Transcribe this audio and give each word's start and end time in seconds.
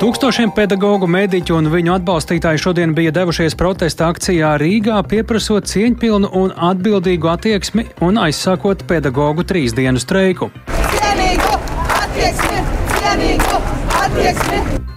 Tūkstošiem 0.00 0.54
pedagoģu, 0.56 1.04
mediķu 1.12 1.58
un 1.58 1.66
viņu 1.68 1.92
atbalstītāju 1.98 2.62
šodien 2.62 2.94
bija 2.96 3.12
devušies 3.12 3.52
protesta 3.60 4.06
akcijā 4.08 4.54
Rīgā, 4.62 4.96
pieprasot 5.04 5.68
cieņpilnu 5.68 6.30
un 6.40 6.54
atbildīgu 6.70 7.28
attieksmi 7.28 7.84
un 8.08 8.16
aizsākot 8.24 8.86
pedagoģu 8.88 9.44
trīs 9.52 9.76
dienu 9.76 10.00
streiku. 10.00 10.48
Cienīgu 10.96 11.52
attieksmi! 11.98 12.64
Cienīgu 12.96 13.60
attieksmi! 14.00 14.89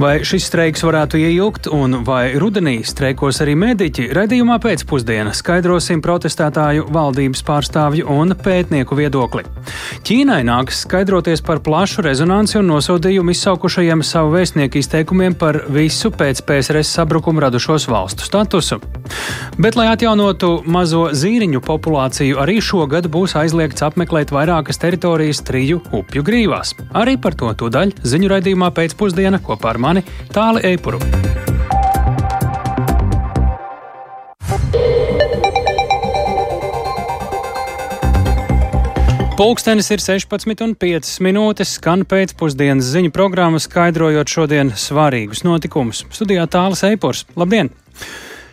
Vai 0.00 0.20
šis 0.26 0.46
streiks 0.48 0.84
varētu 0.84 1.18
ieilgt 1.20 1.68
un 1.72 2.00
vai 2.06 2.32
rudenī 2.40 2.80
streikos 2.86 3.40
arī 3.44 3.56
mediķi? 3.58 4.08
Redījumā 4.16 4.58
pēcpusdienā 4.62 5.34
skaidrosim 5.36 6.02
protestētāju, 6.04 6.86
valdības 6.94 7.42
pārstāvju 7.46 8.08
un 8.10 8.34
pētnieku 8.38 8.98
viedokli. 8.98 9.44
Ķīnai 10.06 10.40
nāks 10.48 10.84
skaidroties 10.86 11.44
par 11.46 11.60
plašu 11.64 12.04
rezonanci 12.06 12.58
un 12.60 12.70
nosodījumu 12.72 13.34
izsaukušajiem 13.34 14.04
savu 14.06 14.34
vēstnieku 14.36 14.80
izteikumiem 14.80 15.36
par 15.38 15.62
visu 15.68 16.12
pēc 16.14 16.42
PSRS 16.48 16.94
sabrukuma 16.96 17.46
radušos 17.46 17.88
valstu 17.90 18.26
statusu. 18.26 18.80
Bet, 19.60 19.76
lai 19.76 19.90
atjaunotu 19.92 20.62
mazo 20.70 21.08
zīriņu 21.16 21.60
populāciju, 21.66 22.38
arī 22.40 22.60
šogad 22.64 23.10
būs 23.12 23.36
aizliegts 23.36 23.84
apmeklēt 23.84 24.32
vairākas 24.32 24.80
teritorijas 24.80 25.42
triju 25.44 25.82
upju 26.00 26.24
grīvās. 26.24 26.72
Arī 26.96 27.16
par 27.20 27.36
to 27.36 27.50
tūdaļ 27.62 27.92
ziņu 28.06 28.30
raidījumā 28.32 28.70
pēcpusdienā 28.76 29.42
kopā 29.44 29.59
ar 29.68 29.78
mani 29.78 30.04
Tāli 30.32 30.64
Eipuru. 30.72 31.00
Pulkstenis 39.40 39.86
ir 39.88 40.02
16,5 40.04 41.14
minūtes, 41.24 41.70
skan 41.78 42.02
pēcpusdienas 42.04 42.90
ziņu 42.92 43.08
programma, 43.16 43.56
skaidrojot 43.56 44.28
šodienas 44.28 44.84
svarīgus 44.90 45.46
notikumus. 45.48 46.02
Studijā 46.12 46.44
tālāk 46.44 46.84
Eipors. 46.90 47.24
Labdien! 47.40 47.72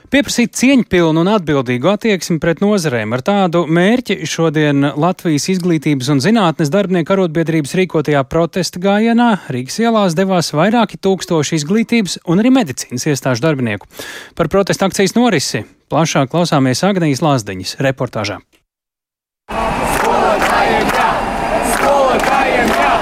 Pieprasīt 0.07 0.53
cieņpilnu 0.55 1.19
un 1.19 1.27
atbildīgu 1.33 1.89
attieksmi 1.91 2.37
pret 2.39 2.61
nozarēm. 2.63 3.11
Ar 3.17 3.23
tādu 3.27 3.65
mērķi 3.67 4.15
šodien 4.23 4.93
Latvijas 4.95 5.49
izglītības 5.51 6.07
un 6.13 6.21
zinātnes 6.23 6.71
darbinieku 6.71 7.11
arotbiedrības 7.11 7.75
rīkotajā 7.75 8.21
protesta 8.31 8.79
gājienā 8.79 9.27
Rīgas 9.51 9.81
ielās 9.83 10.15
devās 10.15 10.53
vairāki 10.55 11.01
tūkstoši 11.03 11.59
izglītības 11.59 12.21
un 12.23 12.39
arī 12.39 12.53
medicīnas 12.55 13.03
iestāžu 13.11 13.43
darbinieku. 13.49 13.91
Par 14.39 14.47
protesta 14.47 14.87
akcijas 14.87 15.17
norisi 15.19 15.65
plašāk 15.91 16.31
klausāmies 16.31 16.87
Agnijas 16.87 17.25
Lāsdiņas 17.27 17.75
reportāžā. 17.83 18.39
Skolotājiem 19.51 20.95
jā! 20.95 21.11
Skolotājiem 21.75 22.75
jā! 22.79 22.97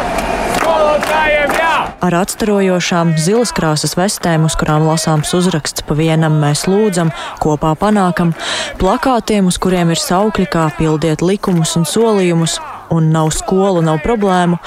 Ar 2.07 2.15
atstarojošām 2.21 3.15
zilas 3.21 3.51
krāsas 3.55 3.95
vestēm, 3.97 4.45
uz 4.47 4.55
kurām 4.59 4.85
lasāms 4.87 5.33
uzraksts 5.37 5.85
pa 5.85 5.97
vienam 5.97 6.37
mēs 6.41 6.65
lūdzam, 6.69 7.11
kopā 7.43 7.73
panākam, 7.79 8.35
plakātiem, 8.81 9.49
uz 9.49 9.59
kuriem 9.61 9.93
ir 9.93 10.01
saukļi, 10.01 10.47
kā 10.51 10.69
pildiet 10.77 11.23
likumus 11.25 11.75
un 11.79 11.87
solījumus, 11.89 12.59
un 12.93 13.09
nav 13.13 13.31
skolu, 13.33 13.81
nav 13.85 13.99
problēmu, 14.05 14.59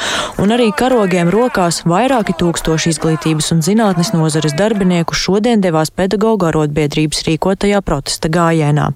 un 0.43 0.55
arī 0.55 0.71
karogiem 0.77 1.31
rokās 1.33 1.85
vairāki 1.89 2.35
tūkstoši 2.39 2.93
izglītības 2.95 3.53
un 3.55 3.63
zinātnes 3.65 4.13
nozares 4.17 4.57
darbinieku 4.59 5.15
šodien 5.15 5.63
devās 5.65 5.95
pedagoģu 5.95 6.51
arotbiedrības 6.51 7.25
rīkotajā 7.29 7.83
protesta 7.87 8.31
gājienā. 8.33 8.91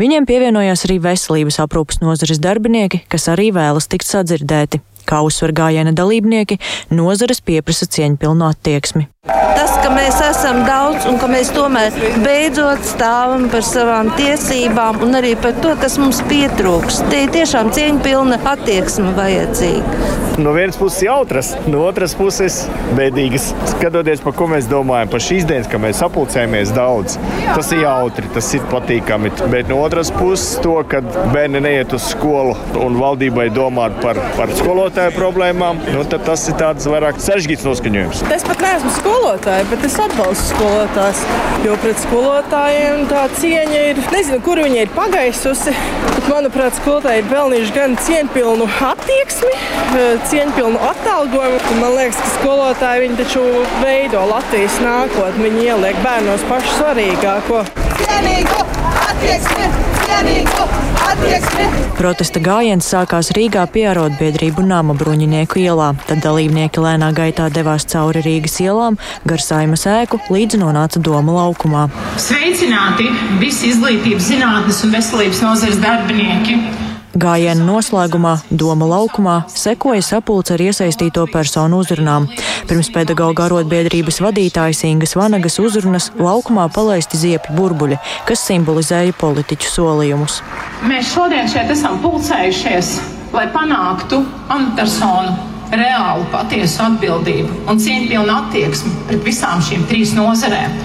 Viņiem 0.00 0.28
pievienojās 0.28 0.86
arī 0.86 1.00
veselības 1.02 1.60
aprūpas 1.64 2.00
nozares 2.04 2.40
darbinieki, 2.40 3.04
kas 3.10 3.28
arī 3.32 3.50
vēlas 3.56 3.90
tikt 3.90 4.08
sadzirdēti. 4.08 4.80
Kā 5.10 5.24
uzsver 5.26 5.50
gājiena 5.56 5.90
dalībnieki, 5.96 6.60
nozares 6.94 7.42
pieprasa 7.42 7.88
cieņpilnu 7.90 8.46
attieksmi. 8.46 9.08
Tas, 9.28 9.74
ka 9.84 9.90
mēs 9.92 10.16
esam 10.24 10.62
daudz 10.64 11.04
un 11.04 11.18
ka 11.20 11.26
mēs 11.28 11.50
tomēr 11.52 11.92
beidzot 12.24 12.80
stāvam 12.88 13.50
par 13.52 13.60
savām 13.68 14.08
tiesībām 14.16 15.02
un 15.04 15.18
arī 15.18 15.34
par 15.36 15.52
to, 15.60 15.74
kas 15.82 15.98
mums 16.00 16.22
pietrūks. 16.30 17.02
Te 17.12 17.26
ir 17.26 17.34
tiešām 17.34 17.68
cieņpilna 17.76 18.40
attieksme 18.54 19.12
vajadzīga. 19.18 19.98
No 20.40 20.54
vienas 20.56 20.78
puses 20.80 21.02
jautras, 21.04 21.50
no 21.68 21.82
otras 21.84 22.14
puses 22.16 22.62
bēdīgas. 22.96 23.50
Skatoties, 23.74 24.22
par 24.24 24.32
ko 24.38 24.46
mēs 24.48 24.70
domājam, 24.70 25.10
par 25.12 25.20
šīs 25.20 25.44
dienas, 25.44 25.68
ka 25.68 25.76
mēs 25.82 26.00
sapulcējamies 26.00 26.72
daudz. 26.72 27.18
Tas 27.50 27.74
ir 27.76 27.82
jautri, 27.84 28.30
tas 28.32 28.48
ir 28.56 28.64
patīkami. 28.72 29.34
Bet 29.52 29.68
no 29.68 29.82
otras 29.84 30.08
puses, 30.16 30.54
to, 30.64 30.78
ka 30.88 31.02
bērni 31.34 31.60
neiet 31.66 31.92
uz 31.92 32.08
skolu 32.14 32.56
un 32.80 32.96
valdībai 33.02 33.50
domāt 33.52 34.00
par, 34.00 34.22
par 34.38 34.56
skolotāju 34.62 35.12
problēmām, 35.18 35.84
nu, 35.92 36.08
tas 36.16 36.48
ir 36.48 36.56
tāds 36.62 36.88
vairāk 36.88 37.20
sarežģīts 37.20 37.68
noskaņojums. 37.68 38.24
Es 38.32 38.48
pat 38.48 38.64
neesmu 38.64 38.96
skolotāju 38.96 39.09
skolotāji, 39.10 39.66
bet 39.70 39.84
es 39.86 39.96
atbalstu 39.98 40.54
skolotājus. 40.54 41.22
Jo 41.64 41.74
pret 41.82 41.98
skolotājiem 42.04 43.02
tā 43.10 43.24
cieņa 43.40 43.80
ir. 43.90 44.00
Nezinu, 44.14 44.38
kur 44.46 44.60
viņi 44.62 44.84
ir 44.84 44.92
pagaisusi. 44.94 45.74
Bet, 46.06 46.28
manuprāt, 46.30 46.76
skolotāji 46.78 47.24
ir 47.24 47.30
pelnījuši 47.32 47.74
gan 47.74 47.96
cieņpilnu 48.06 48.68
attieksmi, 48.90 49.52
eh, 49.56 50.14
cieņpilnu 50.30 50.78
atalgojumu. 50.92 51.60
Un 51.72 51.82
man 51.82 51.96
liekas, 51.98 52.22
ka 52.22 52.30
skolotāji 52.36 53.06
viņi 53.06 53.20
taču 53.24 53.44
veido 53.82 54.22
Latvijas 54.30 54.78
nākotni. 54.84 55.50
Viņi 55.50 55.68
ieliek 55.72 56.02
bērnos 56.06 56.46
pašu 56.48 56.78
svarīgāko. 56.78 57.64
Cienīgu 58.06 58.99
attieksmi! 59.20 59.68
Cienīgu! 60.06 60.66
attieksmi. 61.10 61.64
Protesta 61.98 62.40
gājiens 62.40 62.86
sākās 62.88 63.30
Rīgā 63.36 63.66
pie 63.72 63.84
arotbiedrību 63.90 64.64
nama 64.64 64.94
bruņinieku 64.96 65.60
ielā, 65.60 65.90
tad 66.08 66.22
dalībnieki 66.24 66.80
lēnā 66.80 67.10
gaitā 67.16 67.50
devās 67.52 67.84
cauri 67.90 68.22
Rīgas 68.24 68.56
ielām, 68.64 68.96
gar 69.28 69.42
saimas 69.44 69.84
ēku, 69.90 70.22
līdz 70.32 70.60
nonāca 70.62 71.02
Doma 71.02 71.36
laukumā. 71.40 71.88
Sveicināti 72.20 73.10
visi 73.42 73.74
izglītības, 73.74 74.30
zinātnes 74.32 74.84
un 74.86 74.96
veselības 74.96 75.42
nozares 75.44 75.82
darbinieki! 75.82 76.89
Gājiena 77.10 77.64
noslēgumā 77.66 78.36
Doma 78.54 78.86
laukumā 78.86 79.32
sekoja 79.50 80.02
sapulce 80.06 80.54
ar 80.54 80.62
iesaistīto 80.62 81.24
personu 81.32 81.80
uzrunām. 81.82 82.28
Pirms 82.70 82.92
pedagoģa 82.94 83.48
arotbiedrības 83.48 84.20
vadītājas 84.22 84.84
Ingas 84.86 85.16
Vanagas 85.18 85.58
uzrunas 85.58 86.12
laukumā 86.14 86.68
palaisti 86.70 87.18
ziepju 87.18 87.56
burbuļi, 87.58 87.98
kas 88.30 88.46
simbolizēja 88.46 89.18
politiķu 89.18 89.72
solījumus. 89.72 90.38
Mēs 90.86 91.10
šodien 91.10 91.50
šeit 91.50 91.74
esam 91.74 91.98
pulcējušies, 92.04 92.94
lai 93.34 93.48
panāktu 93.50 94.22
amatpersonu 94.46 95.34
reālu, 95.74 96.30
patiesu 96.30 96.84
atbildību 96.86 97.64
un 97.70 97.82
cieņpilnu 97.82 98.36
attieksmi 98.38 98.98
pret 99.10 99.26
visām 99.26 99.58
šīm 99.66 99.88
trīs 99.90 100.14
nozarēm. 100.14 100.78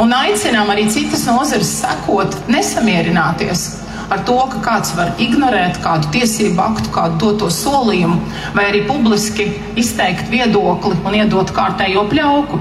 Un 0.00 0.12
aicinām 0.24 0.72
arī 0.72 0.88
citas 0.92 1.28
nozares 1.28 1.82
sekot, 1.82 2.32
nesamierināties 2.48 3.74
ar 4.10 4.22
to, 4.28 4.36
ka 4.52 4.60
kāds 4.64 4.92
var 4.98 5.12
ignorēt 5.22 5.80
kādu 5.84 6.10
tiesību 6.14 6.62
aktu, 6.62 6.92
kādu 6.94 7.18
doto 7.22 7.50
solījumu, 7.52 8.18
vai 8.56 8.68
arī 8.70 8.84
publiski 8.88 9.48
izteikt 9.78 10.30
viedokli 10.32 10.94
un 11.02 11.18
iedot 11.18 11.50
kārtējo 11.56 12.06
pļauku. 12.10 12.60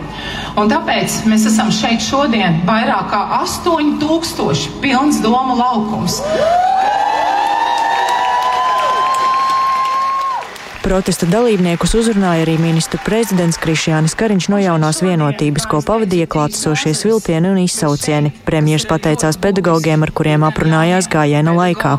Un 0.62 0.72
tāpēc 0.72 1.22
mēs 1.30 1.48
esam 1.52 1.72
šeit 1.74 2.04
šodien 2.06 2.62
vairāk 2.68 3.12
kā 3.14 3.22
8000 3.42 4.80
pilns 4.84 5.22
domu 5.24 5.58
laukums. 5.60 6.22
Protesta 10.85 11.25
dalībniekus 11.25 11.96
uzrunāja 11.97 12.44
arī 12.44 12.59
ministru 12.62 13.00
prezidents 13.01 13.57
Krišjānis 13.57 14.13
Kariņš 14.19 14.47
no 14.53 14.59
jaunās 14.62 15.00
vienotības, 15.01 15.63
ko 15.66 15.79
pavadīja 15.81 16.28
klātesošie 16.29 16.91
vilcieni 17.00 17.50
un 17.50 17.57
izsaucieni. 17.63 18.29
Premjers 18.46 18.85
pateicās 18.85 19.40
pedagogiem, 19.41 20.03
ar 20.06 20.12
kuriem 20.13 20.46
aprunājās 20.46 21.09
gājiena 21.09 21.56
laikā. 21.57 21.96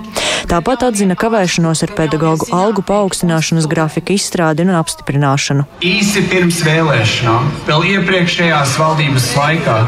Tāpat 0.47 0.85
atzina 0.87 1.17
kavēšanos 1.19 1.83
ar 1.83 1.95
pedagoģu 1.99 2.47
algu 2.55 2.85
paaugstināšanas 2.87 3.67
grafika 3.67 4.15
izstrādi 4.15 4.63
un 4.63 4.71
apstiprināšanu. 4.79 5.67
Īsi 5.83 6.23
pirms 6.31 6.63
vēlēšanām, 6.69 7.51
vēl 7.67 7.89
iepriekšējās 7.97 8.77
valdības 8.85 9.29
laikā, 9.41 9.81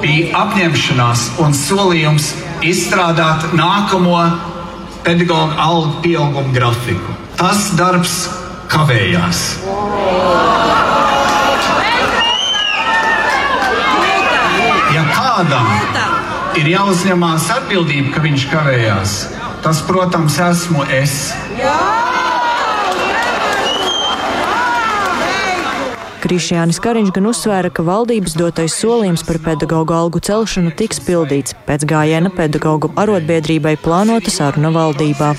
bija 0.00 0.32
apņemšanās 0.46 1.26
un 1.44 1.52
solījums 1.60 2.32
izstrādāt 2.64 3.50
nākamo 3.52 4.24
pedagoģu 5.04 5.60
algu 5.68 5.94
pieauguma 6.08 6.56
grafiku. 6.56 7.20
Tas 7.36 7.68
darbs 7.76 8.45
kavējās. 8.70 9.42
Ja 14.96 15.02
kādam 15.12 15.72
ir 16.56 16.70
jāuzņemās 16.72 17.50
atbildība, 17.58 18.14
ka 18.14 18.22
viņš 18.24 18.46
kavējās, 18.52 19.16
tas, 19.64 19.82
protams, 19.88 20.38
esmu 20.40 20.86
es. 21.00 21.18
Krišjānis 26.26 26.80
Kariņš 26.82 27.12
gan 27.14 27.28
uzsvēra, 27.30 27.68
ka 27.70 27.84
valdības 27.86 28.34
dotais 28.34 28.74
solījums 28.74 29.22
par 29.28 29.38
pedagoģu 29.44 29.94
algu 29.94 30.22
celšanu 30.26 30.72
tiks 30.74 30.98
pildīts. 31.06 31.54
Pēc 31.68 31.84
gājiena 31.86 32.32
pedagoģu 32.34 32.90
arotbiedrībai 32.98 33.76
plānota 33.84 34.32
saruna 34.34 34.72
valdībā. 34.74 35.36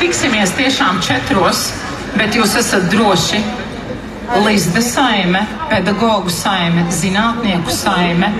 Tiksimies 0.00 0.52
tiešām 0.56 1.00
četros, 1.04 1.68
bet 2.16 2.34
jūs 2.36 2.56
esat 2.60 2.88
droši. 2.92 3.42
Līdzda 4.30 4.80
saime, 4.84 5.42
pedagoģu 5.70 6.30
saime, 6.30 6.84
zinātnieku 6.94 7.72
saime 7.74 8.30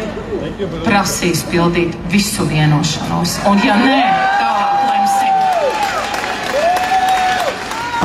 prasīs 0.87 1.43
pildīt 1.51 1.97
visu 2.13 2.47
vienošanos. 2.49 3.41
Un, 3.51 3.63
ja 3.67 3.77
nē, 3.81 4.01
tālāk 4.41 4.73
lemsim. 4.91 5.35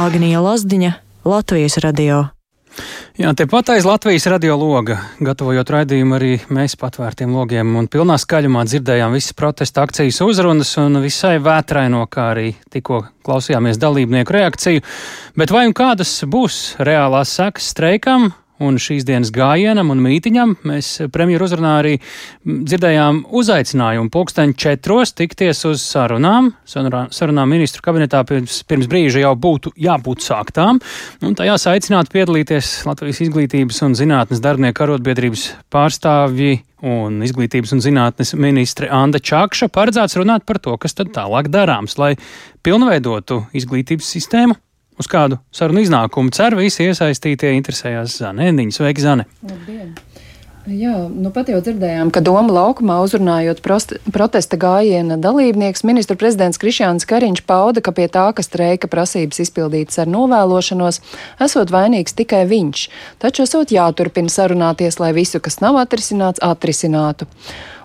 Agnija 0.06 0.40
Lazdiņa, 0.44 0.96
Latvijas 1.26 1.78
radio. 1.86 2.35
Jā, 3.16 3.30
tepat 3.32 3.70
aiz 3.72 3.86
Latvijas 3.88 4.26
radio 4.28 4.58
loga, 4.60 4.98
gatavojot 5.24 5.70
raidījumu 5.72 6.18
arī 6.18 6.32
mēs 6.52 6.74
patvērtiem 6.76 7.32
logiem 7.32 7.78
un 7.80 7.88
pilnā 7.88 8.18
skaļumā 8.20 8.66
dzirdējām 8.68 9.16
visas 9.16 9.32
protesta 9.40 9.86
akcijas 9.88 10.20
uzrunas 10.26 10.74
un 10.84 11.00
visai 11.00 11.38
vētraino, 11.40 12.02
kā 12.12 12.26
arī 12.34 12.50
tikko 12.76 13.06
klausījāmies 13.24 13.80
dalībnieku 13.80 14.36
reakciju. 14.36 14.84
Bet 15.40 15.56
vai 15.56 15.64
un 15.70 15.78
kādas 15.80 16.12
būs 16.28 16.76
reālās 16.84 17.32
sekas 17.40 17.72
streikam? 17.72 18.34
Un 18.64 18.78
šīs 18.80 19.04
dienas 19.04 19.34
gājienam 19.36 19.90
un 19.92 20.00
mītiņam 20.00 20.54
mēs 20.70 20.90
premjeru 21.12 21.44
uzrunā 21.44 21.74
arī 21.82 21.98
dzirdējām 22.48 23.26
uzaicinājumu 23.36 24.12
pulksteņu 24.14 24.56
četros 24.64 25.12
tikties 25.18 25.66
uz 25.68 25.84
sarunām. 25.84 26.54
Sarunām 26.64 27.52
ministru 27.52 27.84
kabinetā 27.84 28.22
pirms, 28.28 28.62
pirms 28.64 28.88
brīža 28.92 29.26
jau 29.26 29.34
būtu 29.36 29.74
jābūt 29.76 30.24
sāktām, 30.24 30.80
un 31.20 31.36
tajās 31.36 31.68
aicināt 31.74 32.14
piedalīties 32.16 32.72
Latvijas 32.88 33.20
izglītības 33.28 33.82
un 33.90 34.00
zinātnes 34.00 34.44
darbinieku 34.44 34.88
arotbiedrības 34.88 35.50
pārstāvji 35.76 36.62
un 36.86 37.20
izglītības 37.28 37.76
un 37.76 37.84
zinātnes 37.84 38.36
ministre 38.40 38.88
Anda 38.88 39.20
Čakša 39.20 39.68
paredzēts 39.74 40.16
runāt 40.22 40.48
par 40.48 40.62
to, 40.64 40.78
kas 40.80 40.96
tad 40.96 41.12
tālāk 41.16 41.52
darāms, 41.52 41.98
lai 42.00 42.14
pilnveidotu 42.64 43.44
izglītības 43.58 44.16
sistēmu 44.16 44.56
Uz 44.96 45.10
kādu 45.12 45.42
sarunu 45.52 45.84
iznākumu 45.84 46.32
cer 46.36 46.56
visi 46.56 46.88
iesaistītie 46.88 47.52
interesējās 47.58 48.20
Zanēniņas. 48.22 48.80
Sveiki, 48.80 49.04
Zane! 49.04 49.30
Labdien! 49.44 49.96
Jā, 50.66 50.96
nu 51.14 51.30
pat 51.30 51.46
jau 51.52 51.60
dzirdējām, 51.62 52.10
ka 52.10 52.24
Doma 52.26 52.50
laukumā 52.50 52.96
uzrunājot 53.06 53.60
protesta 53.62 54.58
gājiena 54.58 55.14
dalībnieks, 55.22 55.84
ministra 55.86 56.18
prezidents 56.18 56.58
Krišjāns 56.58 57.06
Kariņš 57.06 57.44
pauda, 57.46 57.84
ka 57.86 57.94
pie 57.94 58.08
tā, 58.10 58.24
ka 58.34 58.42
streika 58.42 58.90
prasības 58.90 59.44
izpildītas 59.46 60.02
ar 60.02 60.10
novēlošanos, 60.10 61.04
esot 61.46 61.76
vainīgs 61.76 62.18
tikai 62.18 62.48
viņš, 62.50 62.88
taču 63.22 63.46
esot 63.46 63.76
jāturpina 63.78 64.34
sarunāties, 64.34 64.98
lai 64.98 65.14
visu, 65.14 65.38
kas 65.38 65.62
nav 65.62 65.78
atrisināts, 65.84 66.42
atrisinātu. 66.42 67.30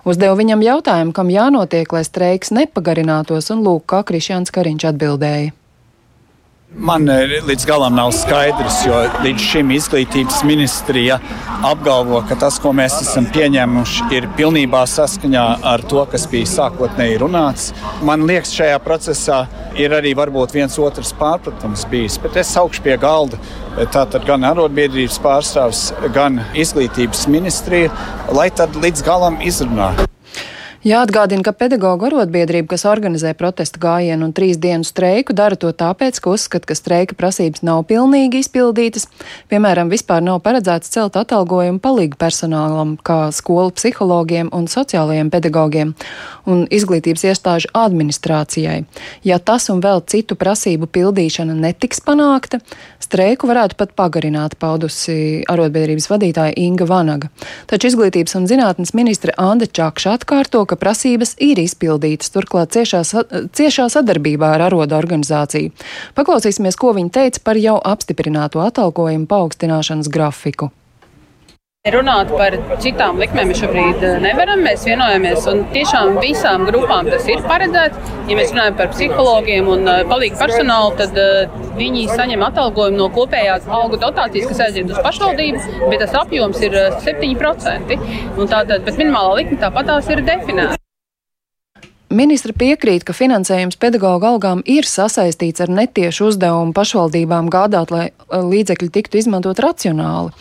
Uzdevu 0.01 0.41
viņam 0.41 0.65
jautājumu, 0.65 1.13
kam 1.13 1.29
jānotiek, 1.29 1.85
lai 1.93 2.01
streiks 2.07 2.49
nepagarinātos, 2.49 3.53
un 3.53 3.61
lūk, 3.61 3.85
kā 3.93 4.01
Krišjāns 4.09 4.49
Kariņš 4.49 4.89
atbildēja. 4.95 5.53
Man 6.71 7.03
eh, 7.11 7.33
līdz 7.43 7.65
galam 7.67 7.97
nav 7.99 8.13
skaidrs, 8.15 8.77
jo 8.87 8.95
līdz 9.25 9.43
šim 9.43 9.73
izglītības 9.75 10.37
ministrija 10.47 11.17
apgalvo, 11.67 12.21
ka 12.29 12.37
tas, 12.39 12.61
ko 12.63 12.71
mēs 12.75 12.95
esam 13.03 13.25
pieņēmuši, 13.35 14.05
ir 14.15 14.29
pilnībā 14.37 14.85
saskaņā 14.87 15.43
ar 15.67 15.83
to, 15.91 16.05
kas 16.13 16.23
bija 16.31 16.47
sākotnēji 16.47 17.17
runāts. 17.19 17.73
Man 18.07 18.23
liekas, 18.29 18.53
šajā 18.55 18.77
procesā 18.85 19.41
ir 19.75 19.91
arī 19.97 20.13
varbūt 20.15 20.55
viens 20.55 20.79
otrs 20.79 21.11
pārpratums 21.19 21.83
bijis, 21.91 22.15
bet 22.23 22.39
es 22.39 22.53
augšu 22.61 22.85
pie 22.87 22.95
galda. 23.01 23.41
Tātad 23.91 24.23
gan 24.27 24.47
arotbiedrības 24.47 25.19
pārstāvs, 25.25 25.83
gan 26.15 26.39
izglītības 26.55 27.27
ministrija, 27.27 27.91
lai 28.31 28.47
tad 28.55 28.79
līdz 28.79 29.03
galam 29.11 29.43
izrunātu. 29.43 30.07
Jāatgādina, 30.81 31.43
ka 31.45 31.51
pedagoģa 31.53 32.07
arotbiedrība, 32.07 32.71
kas 32.71 32.87
organizē 32.89 33.35
protesta 33.37 33.77
gājienu 33.77 34.25
un 34.25 34.31
trīs 34.33 34.57
dienu 34.57 34.81
streiku, 34.81 35.29
dara 35.37 35.53
to 35.53 35.69
tāpēc, 35.77 36.17
ka 36.17 36.31
uzskata, 36.33 36.65
ka 36.71 36.73
streika 36.73 37.13
prasības 37.13 37.61
nav 37.61 37.83
pilnīgi 37.85 38.41
izpildītas. 38.41 39.05
Piemēram, 39.53 39.91
vispār 39.93 40.23
nav 40.25 40.39
paredzēts 40.41 40.89
celt 40.89 41.19
atalgojumu 41.21 41.77
palīgu 41.83 42.17
personālam, 42.17 42.95
kā 42.97 43.27
skolu 43.29 43.75
psihologiem 43.77 44.49
un 44.49 44.65
sociālajiem 44.65 45.29
pedagogiem 45.29 45.91
un 46.49 46.65
izglītības 46.73 47.27
iestāžu 47.29 47.69
administrācijai. 47.77 48.79
Ja 49.21 49.37
tas 49.37 49.69
un 49.69 49.83
vēl 49.85 50.01
citu 50.09 50.33
prasību 50.33 50.89
pildīšana 50.89 51.59
netiks 51.61 52.01
panākta, 52.01 52.57
streiku 52.97 53.51
varētu 53.51 53.77
pat 53.77 53.93
pagarināt, 53.93 54.57
paudusi 54.57 55.43
arotbiedrības 55.45 56.09
vadītāja 56.09 56.57
Inga 56.57 56.89
Vanaga. 56.89 57.29
Taču 57.69 57.91
izglītības 57.91 58.39
un 58.41 58.49
zinātnes 58.49 58.95
ministre 58.97 59.37
Anda 59.37 59.69
Čakša 59.69 60.17
atkārto, 60.17 60.65
ka 60.71 60.79
prasības 60.79 61.35
ir 61.43 61.61
izpildītas, 61.61 62.31
turklāt 62.33 62.73
ciešā, 62.75 63.03
ciešā 63.51 63.87
sadarbībā 63.91 64.55
ar 64.55 64.67
arodu 64.71 64.97
organizāciju. 64.97 65.73
Paklausīsimies, 66.17 66.79
ko 66.79 66.95
viņa 66.97 67.17
teica 67.19 67.47
par 67.51 67.59
jau 67.59 67.79
apstiprināto 67.93 68.63
atalgojumu 68.63 69.27
paaugstināšanas 69.31 70.11
grafiku. 70.11 70.71
Runāt 71.89 72.29
par 72.37 72.53
citām 72.77 73.17
likmēm 73.17 73.47
mēs 73.49 73.57
šobrīd 73.63 74.03
eh, 74.05 74.19
nevaram. 74.21 74.59
Mēs 74.61 74.83
vienojamies, 74.85 75.47
un 75.49 75.63
tiešām 75.73 76.19
visām 76.21 76.67
grupām 76.67 77.07
tas 77.09 77.25
ir 77.25 77.41
paredzēts. 77.49 78.11
Ja 78.29 78.35
mēs 78.37 78.51
runājam 78.53 78.75
par 78.77 78.91
psihologiem 78.91 79.71
un 79.73 79.89
eh, 79.89 80.03
palīgu 80.11 80.37
personālu, 80.37 80.91
tad 80.99 81.17
eh, 81.17 81.55
viņi 81.79 82.03
saņem 82.11 82.45
atalgojumu 82.51 82.99
no 82.99 83.07
kopējās 83.15 83.65
algu 83.65 83.97
dotācijas, 84.03 84.51
kas 84.51 84.61
aiziet 84.67 84.93
uz 84.93 85.01
pašvaldību, 85.07 85.63
bet 85.87 86.03
tas 86.05 86.13
apjoms 86.21 86.61
ir 86.69 86.77
7%. 87.07 87.97
Tātad, 88.37 88.77
bet 88.85 89.01
minimālā 89.01 89.41
likme 89.41 89.57
tāpat 89.65 89.89
tās 89.89 90.13
ir 90.13 90.21
definēta. 90.29 90.80
Ministra 92.11 92.51
piekrīt, 92.51 93.05
ka 93.07 93.13
finansējums 93.15 93.77
pedagoģa 93.79 94.31
algām 94.33 94.61
ir 94.67 94.83
sasaistīts 94.87 95.63
ar 95.63 95.69
netiešu 95.71 96.25
uzdevumu 96.27 96.73
pašvaldībām 96.75 97.47
gādāt, 97.53 97.93
lai 97.93 98.01
e, 98.09 98.39
līdzekļi 98.51 98.89
tiktu 98.97 99.21
izmantot 99.21 99.61
racionāli. 99.63 100.33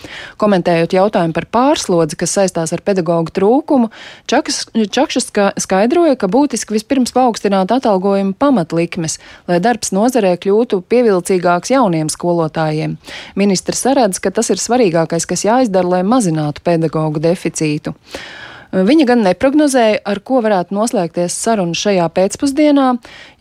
Komentējot 0.42 0.96
jautājumu 0.98 1.36
par 1.36 1.46
pārslodzi, 1.54 2.18
kas 2.18 2.34
saistās 2.34 2.74
ar 2.74 2.82
pedagoģu 2.82 3.34
trūkumu, 3.38 3.92
Čakas, 4.26 4.64
Čakšas 4.74 5.30
skaidroja, 5.62 6.18
ka 6.18 6.26
būtiski 6.32 6.74
vispirms 6.74 7.14
paaugstināt 7.14 7.70
atalgojumu 7.76 8.34
pamatlikmes, 8.34 9.20
lai 9.46 9.62
darbs 9.62 9.94
nozarē 9.94 10.34
kļūtu 10.42 10.82
pievilcīgāks 10.90 11.70
jauniem 11.76 12.10
skolotājiem. 12.10 12.98
Ministrs 13.38 13.86
saredz, 13.86 14.18
ka 14.18 14.34
tas 14.34 14.50
ir 14.50 14.58
svarīgākais, 14.58 15.22
kas 15.22 15.46
jāizdara, 15.46 15.98
lai 15.98 16.02
mazinātu 16.02 16.66
pedagoģu 16.66 17.28
deficītu. 17.30 17.94
Viņa 18.70 19.04
gan 19.08 19.24
neprognozēja, 19.26 19.98
ar 20.06 20.20
ko 20.22 20.38
varētu 20.44 20.76
noslēgties 20.76 21.34
saruna 21.34 21.74
šajā 21.74 22.04
pēcpusdienā, 22.14 22.86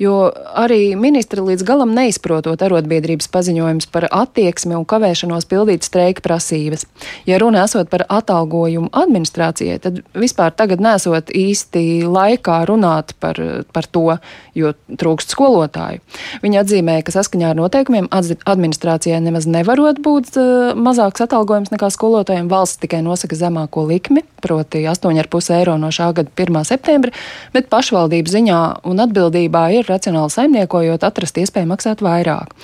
jo 0.01 0.15
arī 0.57 0.95
ministra 0.97 1.43
līdz 1.45 1.65
galam 1.67 1.93
neizprotot 1.93 2.63
arotbiedrības 2.65 3.29
paziņojums 3.29 3.89
par 3.93 4.07
attieksmi 4.09 4.73
un 4.79 4.87
kavēšanos 4.89 5.45
pildīt 5.49 5.85
streika 5.85 6.25
prasības. 6.25 6.87
Ja 7.29 7.37
runa 7.41 7.67
esot 7.67 7.91
par 7.93 8.07
atalgojumu 8.09 8.89
administrācijai, 8.89 9.77
tad 9.83 10.01
vispār 10.17 10.55
tagad 10.57 10.81
nesot 10.81 11.29
īsti 11.29 12.09
laikā 12.09 12.63
runāt 12.69 13.13
par, 13.21 13.37
par 13.69 13.85
to, 13.85 14.17
jo 14.57 14.73
trūkst 14.89 15.37
skolotāju. 15.37 16.01
Viņa 16.41 16.65
atzīmēja, 16.65 17.05
ka 17.05 17.13
saskaņā 17.19 17.53
ar 17.53 17.61
noteikumiem 17.61 18.09
administrācijai 18.09 19.21
nemaz 19.21 19.45
nevarot 19.45 20.01
būt 20.01 20.33
uh, 20.41 20.73
mazāks 20.73 21.21
atalgojums 21.27 21.69
nekā 21.75 21.91
skolotājiem. 21.93 22.49
Valsts 22.49 22.81
tikai 22.81 23.03
nosaka 23.05 23.37
zemāko 23.37 23.85
likmi, 23.85 24.25
proti 24.41 24.87
8 24.89 25.18
9,5 25.19 25.53
eiro 25.59 25.75
no 25.81 25.91
šā 25.93 26.11
gada 26.17 26.31
1. 26.35 26.63
septembra, 26.67 27.13
bet 27.53 27.69
pašvaldību 27.71 28.33
ziņā 28.35 28.61
un 28.89 29.03
atbildībā 29.05 29.65
ir 29.77 29.89
racionāli 29.89 30.33
saimniekojot 30.33 31.05
atrast 31.07 31.37
iespēju 31.41 31.69
maksāt 31.69 32.03
vairāk. 32.05 32.55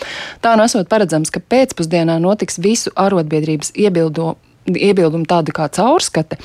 Tā 0.42 0.56
nesot 0.60 0.90
paredzams, 0.92 1.34
ka 1.34 1.44
pēcpusdienā 1.44 2.18
notiks 2.24 2.60
visu 2.62 2.94
arotbiedrības 2.96 3.76
iebildumu 3.76 4.40
iebildumi 4.66 5.28
tādi 5.30 5.54
kā 5.54 5.68
caurskate 5.70 6.40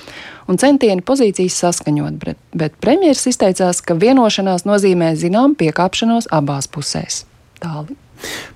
un 0.50 0.58
centieni 0.60 1.00
pozīcijas 1.06 1.56
saskaņot, 1.62 2.18
bet, 2.20 2.38
bet 2.52 2.76
premjeras 2.82 3.24
izteicās, 3.30 3.80
ka 3.80 3.96
vienošanās 3.96 4.66
nozīmē 4.68 5.14
zinām 5.16 5.56
piekāpšanos 5.56 6.28
abās 6.34 6.68
pusēs. 6.68 7.24
Tālāk. 7.60 7.96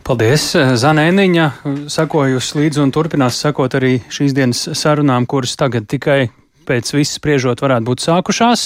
Paldies, 0.04 0.50
Zanēniņa, 0.80 1.46
sekojusi 1.92 2.58
līdzi 2.58 2.82
un 2.84 2.92
turpinās 2.92 3.38
sekot 3.40 3.76
arī 3.78 3.94
šīs 4.12 4.34
dienas 4.37 4.66
sarunām, 4.76 5.25
kuras 5.25 5.56
tagad 5.56 5.88
tikai 5.88 6.26
pēc 6.66 6.90
viss 6.97 7.18
spriežot 7.18 7.62
varētu 7.64 7.88
būt 7.88 8.04
sākušās, 8.04 8.64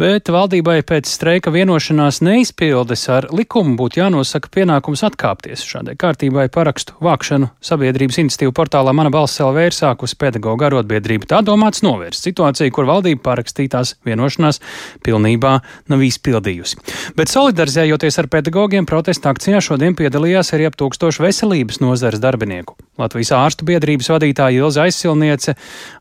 bet 0.00 0.30
valdībai 0.32 0.80
pēc 0.86 1.10
streika 1.10 1.52
vienošanās 1.54 2.22
neizpildes 2.24 3.06
ar 3.12 3.28
likumu 3.34 3.76
būtu 3.78 4.00
jānosaka 4.00 4.50
pienākums 4.54 5.04
atkāpties. 5.06 5.64
Šādai 5.68 5.96
kārtībai 6.00 6.48
parakstu 6.54 6.96
vākšanu 7.04 7.50
sabiedrības 7.64 8.20
iniciatīvu 8.24 8.54
portālā 8.56 8.94
Mana 8.96 9.12
balss 9.14 9.40
LV 9.42 9.68
ir 9.68 9.76
sākusi 9.76 10.18
pedagoģa 10.20 10.70
arotbiedrība. 10.70 11.28
Tā 11.30 11.42
domāts 11.46 11.84
novērst 11.84 12.26
situāciju, 12.28 12.72
kur 12.74 12.88
valdība 12.88 13.22
parakstītās 13.28 13.96
vienošanās 14.06 14.60
pilnībā 15.04 15.54
nav 15.92 16.04
izpildījusi. 16.06 16.80
Bet 17.18 17.32
solidarizējoties 17.32 18.20
ar 18.22 18.30
pedagogiem 18.32 18.88
protesta 18.88 19.32
akcijā 19.34 19.60
šodien 19.64 19.96
piedalījās 19.98 20.54
arī 20.56 20.68
ap 20.70 20.78
tūkstošu 20.80 21.24
veselības 21.26 21.80
nozares 21.82 22.22
darbinieku. 22.22 22.76
Latvijas 23.00 23.32
ārstu 23.34 23.66
biedrības 23.66 24.10
vadītāja 24.12 24.62
Ilza 24.62 24.84
Aizsilniece 24.86 25.56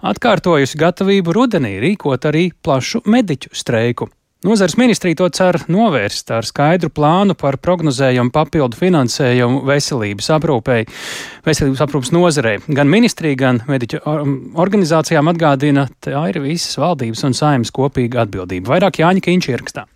atkārtojusi 0.06 0.78
gatavību 0.78 1.33
rudenī 1.36 1.78
rīkot 1.84 2.28
arī 2.30 2.50
plašu 2.64 3.04
mediķu 3.10 3.54
streiku. 3.56 4.10
Nozars 4.44 4.76
ministrija 4.76 5.16
to 5.16 5.30
cer 5.32 5.56
novērst 5.72 6.32
ar 6.36 6.44
skaidru 6.44 6.90
plānu 6.92 7.32
par 7.40 7.56
prognozējumu 7.64 8.34
papildu 8.36 8.76
finansējumu 8.76 9.62
veselības 9.70 10.28
aprūpei, 10.36 10.84
veselības 11.48 11.86
aprūpas 11.88 12.12
nozarei. 12.12 12.58
Gan 12.68 12.92
ministrija, 12.92 13.40
gan 13.40 13.64
mediķu 13.72 14.04
organizācijām 14.60 15.32
atgādina, 15.32 15.88
tā 16.04 16.28
ir 16.34 16.44
visas 16.44 16.76
valdības 16.76 17.24
un 17.30 17.40
saimas 17.40 17.72
kopīga 17.72 18.26
atbildība. 18.28 18.76
Vairāk 18.76 19.00
Jāņa 19.06 19.24
Kīņš 19.24 19.54
ierakstā 19.56 19.88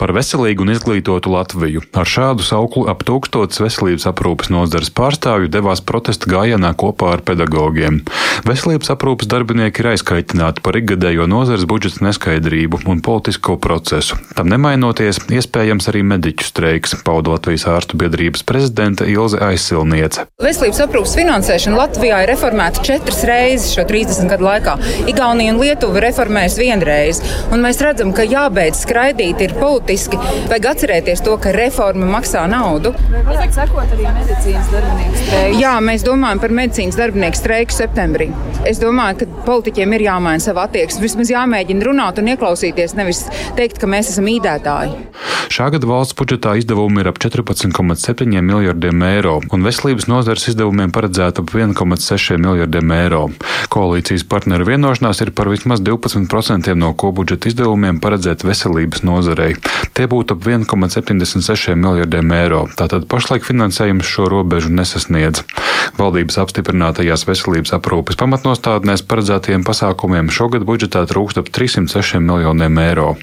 par 0.00 0.12
veselīgu 0.12 0.64
un 0.64 0.72
izglītotu 0.74 1.32
Latviju. 1.32 1.82
Ar 1.96 2.08
šādu 2.08 2.44
sauklu 2.44 2.84
ap 2.90 3.02
tūkstotis 3.08 3.60
veselības 3.62 4.06
aprūpas 4.10 4.50
nozares 4.52 4.92
pārstāvju 4.92 5.50
devās 5.52 5.80
protesta 5.84 6.28
gājienā 6.30 6.72
kopā 6.78 7.14
ar 7.16 7.22
pedagogiem. 7.26 8.02
Veselības 8.46 8.92
aprūpas 8.92 9.30
darbinieki 9.32 9.82
ir 9.82 9.90
aizkaitināti 9.94 10.64
par 10.64 10.76
ikgadējo 10.78 11.26
nozares 11.30 11.64
budžeta 11.68 12.04
neskaidrību 12.06 12.82
un 12.92 13.00
politisko 13.04 13.56
procesu. 13.62 14.18
Tam 14.36 14.50
nemainoties, 14.52 15.22
iespējams 15.32 15.88
arī 15.92 16.04
mediķu 16.06 16.44
streiks, 16.50 16.96
pauda 17.06 17.32
Latvijas 17.36 17.66
ārstu 17.72 17.98
biedrības 18.00 18.44
prezidente 18.46 19.08
Ilze 19.08 19.40
Aizsilniece. 19.48 20.26
Veselības 20.44 20.82
aprūpas 20.84 21.16
finansēšana 21.16 21.80
Latvijā 21.80 22.20
ir 22.24 22.32
reformēta 22.34 22.84
četras 22.84 23.24
reizes 23.28 23.72
šo 23.72 23.86
30 23.88 24.28
gadu 24.34 24.44
laikā. 24.50 24.76
Igaunija 25.08 25.56
un 25.56 25.62
Lietuva 25.62 26.04
reformēs 26.04 26.58
vienreiz, 26.60 27.22
un 27.54 27.64
mēs 27.64 27.80
redzam, 27.84 28.12
ka 28.16 28.28
jābeidz 28.28 28.84
skraidīt 28.84 29.40
ir 29.46 29.56
politiski 29.56 29.85
būtiski. 29.86 30.18
Vajag 30.50 30.66
atcerēties 30.72 31.22
to, 31.22 31.36
ka 31.38 31.52
reforma 31.54 32.06
maksā 32.10 32.46
naudu. 32.50 32.92
Vajag 33.26 33.52
sekot 33.54 33.94
arī 33.94 34.08
medicīnas 34.10 34.70
darbinieku 34.72 35.20
streiku. 35.22 35.60
Jā, 35.60 35.74
mēs 35.80 36.04
domājam 36.06 36.42
par 36.42 36.54
medicīnas 36.58 36.98
darbinieku 36.98 37.38
streiku 37.38 37.76
septembrī. 37.76 38.30
Es 38.66 38.80
domāju, 38.82 39.22
ka 39.22 39.44
politiķiem 39.46 39.94
ir 39.94 40.06
jāmaina 40.08 40.42
sava 40.42 40.66
attieksme. 40.66 41.04
Vismaz 41.06 41.30
jāmēģina 41.30 41.86
runāt 41.86 42.18
un 42.18 42.32
ieklausīties, 42.34 42.96
nevis 42.98 43.26
teikt, 43.58 43.78
ka 43.78 43.90
mēs 43.90 44.10
esam 44.10 44.26
īdētāji. 44.30 45.06
Šā 45.52 45.68
gada 45.70 45.86
valsts 45.86 46.16
budžetā 46.18 46.56
izdevumi 46.58 47.02
ir 47.02 47.10
ap 47.12 47.20
14,7 47.22 48.26
miljardiem 48.42 49.02
eiro, 49.06 49.36
un 49.54 49.66
veselības 49.66 50.08
nozares 50.10 50.48
izdevumiem 50.50 50.90
paredzēta 50.94 51.44
ap 51.44 51.54
1,6 51.54 52.40
miljardiem 52.42 52.94
eiro. 52.96 53.22
Koalīcijas 53.70 54.26
partneru 54.26 54.66
vienošanās 54.66 55.22
ir 55.22 55.30
par 55.36 55.50
vismaz 55.52 55.84
12% 55.86 56.74
no 56.74 56.92
kopbudžeta 56.98 57.52
izdevumiem 57.52 58.02
paredzēt 58.02 58.42
veselības 58.46 59.06
nozarei. 59.06 59.54
Tie 59.96 60.06
būtu 60.10 60.36
ap 60.36 60.44
1,76 60.46 61.76
miljardiem 61.78 62.32
eiro. 62.36 62.66
Tātad 62.76 63.06
pašlaik 63.10 63.46
finansējums 63.46 64.08
šo 64.08 64.28
robežu 64.32 64.72
nesasniedz. 64.74 65.44
Valdības 65.96 66.36
apstiprinātajās 66.42 67.24
veselības 67.28 67.72
aprūpes 67.78 68.18
pamatnostādnēs 68.20 69.04
paredzētajiem 69.08 69.64
pasākumiem 69.66 70.28
šogad 70.34 70.66
budžetā 70.68 71.04
trūkst 71.08 71.40
ap 71.40 71.50
306 71.54 72.20
miljoniem 72.20 72.80
eiro. 72.82 73.14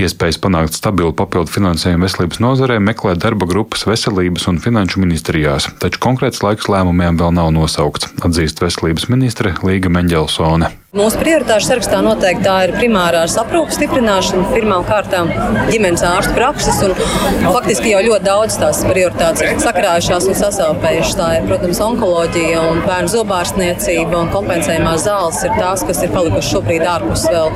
Iespējas 0.00 0.40
panākt 0.42 0.78
stabilu 0.78 1.12
papildu 1.16 1.52
finansējumu 1.52 2.06
veselības 2.06 2.40
nozarē 2.44 2.78
meklē 2.80 3.16
darba 3.20 3.48
grupas 3.50 3.84
veselības 3.88 4.48
un 4.48 4.60
finanšu 4.62 5.02
ministrijās, 5.02 5.68
taču 5.82 6.00
konkrēts 6.02 6.44
laiks 6.44 6.70
lēmumiem 6.72 7.20
vēl 7.20 7.34
nav 7.36 7.52
nosaukts, 7.56 8.12
atzīst 8.24 8.64
veselības 8.64 9.10
ministre 9.12 9.56
Līga 9.66 9.92
Meņģelsone. 9.92 10.72
Mūsu 10.92 11.16
prioritāšu 11.22 11.70
sarakstā 11.70 12.02
noteikti 12.04 12.44
tā 12.44 12.54
ir 12.66 12.74
primārās 12.76 13.38
aprūpes 13.40 13.78
stiprināšana, 13.78 14.50
pirmām 14.52 14.82
kārtām 14.84 15.30
ģimenes 15.70 16.01
ārstu 16.06 16.34
prakses. 16.36 16.80
Faktiski 17.42 17.92
jau 17.92 18.02
ļoti 18.06 18.26
daudz 18.26 18.56
tās 18.60 18.82
prioritātes 18.86 19.42
ir 19.44 19.60
sakrājušās 19.62 20.28
un 20.30 20.38
sasāpējušas. 20.38 21.16
Tā 21.18 21.28
ir, 21.38 21.48
protams, 21.48 21.80
onkoloģija 21.86 22.62
un 22.70 22.80
bērnu 22.86 23.12
zobārstniecība 23.12 24.20
un 24.20 24.30
kompensējumās 24.34 25.06
zāles 25.06 25.40
ir 25.46 25.54
tās, 25.58 25.84
kas 25.88 26.02
ir 26.06 26.14
palikušas 26.14 26.52
šobrīd 26.54 26.86
ārpus 26.94 27.26
vēl, 27.28 27.50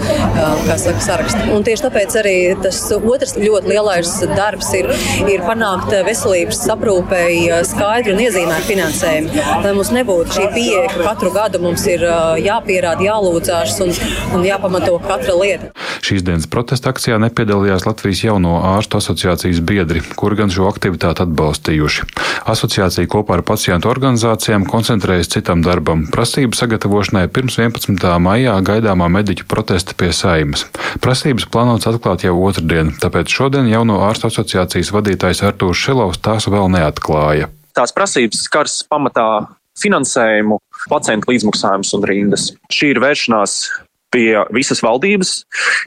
kā 0.67 0.79
saka, 0.83 1.05
saraksta. 1.07 1.47
Un 1.55 1.67
tieši 1.67 1.87
tāpēc 1.87 2.19
arī 2.23 2.37
tas 2.65 2.83
otrs 2.97 3.37
ļoti 3.41 3.73
lielais 3.73 4.12
darbs 4.35 4.73
ir, 4.79 4.91
ir 5.26 5.47
panākt 5.47 5.95
veselības 6.07 6.62
aprūpēji 6.76 7.62
skaidru 7.71 8.17
un 8.17 8.25
iezīmētu 8.26 8.71
finansējumu. 8.73 9.47
Lai 9.65 9.75
mums 9.76 9.95
nebūtu 9.97 10.38
šī 10.38 10.50
pieeja, 10.57 10.87
ka 10.93 11.11
katru 11.11 11.33
gadu 11.35 11.62
mums 11.62 11.87
ir 11.91 12.05
jāpierāda, 12.45 13.07
jālūdz 13.07 13.37
jālūdzās 13.37 13.81
un, 13.85 13.93
un 14.37 14.47
jāpamato 14.47 14.97
katra 15.05 15.35
lieta. 15.37 15.71
Šīs 16.07 16.25
dienas 16.26 16.47
protesta 16.50 16.93
akcijā 16.93 17.19
nepiedalījās 17.23 17.87
Latvijas 17.87 18.23
jauno 18.37 18.61
ārstu 18.76 18.99
asociācijas 19.00 19.62
biedri, 19.64 20.02
kuri 20.16 20.37
gan 20.37 20.52
šo 20.52 20.69
aktivitāti 20.69 21.25
atbalstījuši. 21.25 22.05
Asociācija 22.52 23.09
kopā 23.09 23.38
ar 23.38 23.43
pacientu 23.47 23.88
organizācijām 23.88 24.66
koncentrējas 24.69 25.33
citam 25.33 25.62
darbam- 25.64 26.05
prasību 26.14 26.52
sagatavošanai 26.52 27.28
pirms 27.33 27.57
11. 27.57 28.19
maijā 28.21 28.61
gaidāmā 28.61 29.09
mediķu 29.09 29.49
protesta 29.49 29.95
pie 29.97 30.12
saimas. 30.12 30.66
Prasības 31.00 31.49
plānotas 31.49 31.88
atklāt 31.88 32.25
jau 32.25 32.37
otrdien, 32.37 32.93
tāpēc 33.00 33.28
šodien 33.28 33.69
jauno 33.69 34.00
ārstu 34.05 34.28
asociācijas 34.28 34.93
vadītājs 34.93 35.43
Artūrs 35.43 35.81
Šilovs 35.81 36.21
tās 36.21 36.47
vēl 36.47 36.69
neatklāja. 36.69 37.49
Tās 37.75 37.93
prasības 37.93 38.45
skars 38.45 38.85
pamatā 38.90 39.49
finansējumu, 39.81 40.59
pacientu 40.88 41.33
līdzmaksājumus 41.33 41.95
un 41.95 42.02
rindas. 42.02 42.52
Šī 42.73 42.90
ir 42.95 43.00
vēršanās 43.00 43.87
pie 44.17 44.33
visas 44.57 44.81
valdības, 44.85 45.33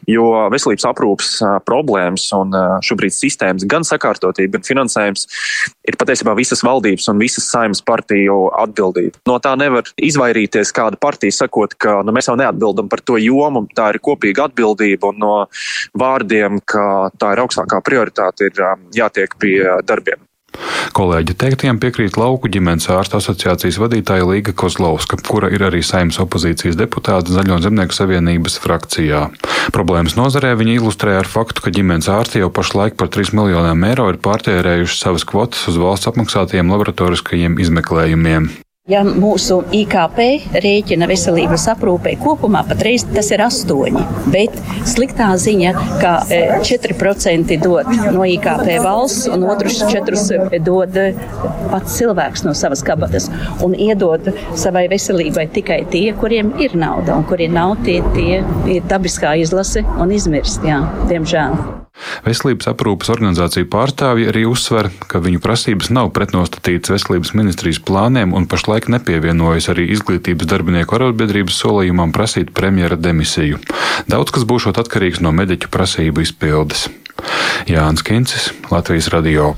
jo 0.10 0.30
veselības 0.54 0.86
aprūpas 0.92 1.32
problēmas 1.66 2.28
un 2.38 2.54
šobrīd 2.86 3.16
sistēmas, 3.16 3.66
gan 3.70 3.86
sakārtotība, 3.88 4.58
gan 4.58 4.68
finansējums 4.68 5.26
ir 5.90 5.98
patiesībā 6.00 6.36
visas 6.38 6.62
valdības 6.66 7.10
un 7.12 7.22
visas 7.22 7.50
saimnes 7.50 7.82
partiju 7.86 8.52
atbildība. 8.62 9.18
No 9.30 9.40
tā 9.44 9.56
nevar 9.60 9.90
izvairīties 9.98 10.74
kāda 10.76 11.00
partija 11.02 11.40
sakot, 11.42 11.74
ka 11.82 12.00
nu, 12.06 12.14
mēs 12.16 12.30
jau 12.30 12.38
neatbildam 12.40 12.92
par 12.92 13.04
to 13.06 13.18
jomu, 13.22 13.66
tā 13.76 13.90
ir 13.96 14.02
kopīga 14.06 14.50
atbildība 14.50 15.14
un 15.14 15.22
no 15.26 15.36
vārdiem, 15.98 16.62
ka 16.70 17.10
tā 17.20 17.34
ir 17.36 17.44
augstākā 17.46 17.82
prioritāte, 17.86 18.52
ir 18.52 18.66
jātiek 18.96 19.38
pie 19.42 19.58
darbiem. 19.88 20.29
Kolēģi 20.96 21.36
teiktiem 21.39 21.80
piekrīt 21.82 22.18
Lauku 22.20 22.50
ģimenes 22.51 22.89
ārstu 22.92 23.20
asociācijas 23.20 23.80
vadītāja 23.82 24.28
Līga 24.28 24.54
Kozlovska, 24.58 25.20
kura 25.28 25.51
ir 25.54 25.63
arī 25.68 25.82
saimnes 25.86 26.20
opozīcijas 26.22 26.78
deputāta 26.80 27.34
Zaļo 27.34 27.60
zemnieku 27.63 27.96
savienības 27.96 28.60
frakcijā. 28.63 29.25
Problēmas 29.75 30.18
nozarē 30.20 30.56
viņa 30.60 30.80
ilustrē 30.80 31.18
ar 31.20 31.30
faktu, 31.30 31.66
ka 31.66 31.74
ģimenes 31.75 32.10
ārsti 32.12 32.44
jau 32.44 32.50
pašlaik 32.54 32.98
par 33.00 33.12
3 33.13 33.36
miljoniem 33.38 33.86
eiro 33.92 34.10
ir 34.13 34.22
pārtērējuši 34.24 34.98
savas 35.01 35.28
kvotas 35.30 35.68
uz 35.72 35.78
valsts 35.82 36.10
apmaksātajiem 36.12 36.74
laboratoriskajiem 36.74 37.62
izmeklējumiem. 37.62 38.51
Ja 38.89 39.03
mūsu 39.05 39.60
IKP 39.75 40.24
rēķina 40.63 41.05
veselības 41.10 41.67
aprūpē 41.75 42.15
kopumā 42.24 42.63
patreiz 42.65 43.03
tas 43.12 43.27
ir 43.29 43.43
8, 43.46 44.00
bet 44.34 44.55
sliktā 44.89 45.27
ziņa, 45.38 45.74
ka 46.01 46.13
4% 46.65 47.53
e, 47.53 47.60
dod 47.62 47.91
no 48.15 48.25
IKP 48.25 48.79
valsts 48.81 49.29
un 49.29 49.46
otrus 49.46 49.77
4% 49.84 50.58
dod 50.65 50.98
pats 51.69 52.00
cilvēks 52.00 52.48
no 52.48 52.55
savas 52.58 52.81
kabatas 52.86 53.29
un 53.65 53.77
iedod 53.77 54.31
savai 54.58 54.88
veselībai 54.89 55.46
tikai 55.53 55.84
tie, 55.93 56.08
kuriem 56.17 56.55
ir 56.58 56.74
nauda 56.74 57.19
un 57.19 57.27
kuriem 57.29 57.53
nav 57.60 57.77
tie, 57.86 58.00
tie 58.17 58.41
ir 58.74 58.89
dabiskā 58.89 59.38
izlase 59.43 59.86
un 60.00 60.17
izmirst, 60.17 60.65
jā, 60.65 60.81
diemžēl. 61.12 61.88
Veselības 62.25 62.70
aprūpas 62.72 63.12
organizāciju 63.13 63.68
pārstāvji 63.72 64.29
arī 64.32 64.46
uzsver, 64.50 64.89
ka 65.12 65.22
viņu 65.24 65.41
prasības 65.44 65.91
nav 65.96 66.12
pretnostatītas 66.15 66.94
veselības 66.96 67.34
ministrijas 67.38 67.82
plāniem 67.86 68.34
un 68.38 68.48
pašlaik 68.50 68.89
nepievienojas 68.94 69.70
arī 69.74 69.89
izglītības 69.96 70.50
darbinieku 70.50 70.98
arotbiedrības 70.98 71.60
solījumam 71.63 72.13
prasīt 72.15 72.53
premjera 72.56 73.00
demisiju. 73.00 73.62
Daudz 74.12 74.36
kas 74.36 74.48
būšot 74.50 74.79
atkarīgs 74.82 75.24
no 75.25 75.34
mediķu 75.36 75.72
prasību 75.74 76.25
izpildes. 76.25 76.88
Jānis 77.70 78.06
Kincis, 78.06 78.51
Latvijas 78.72 79.10
radio. 79.13 79.53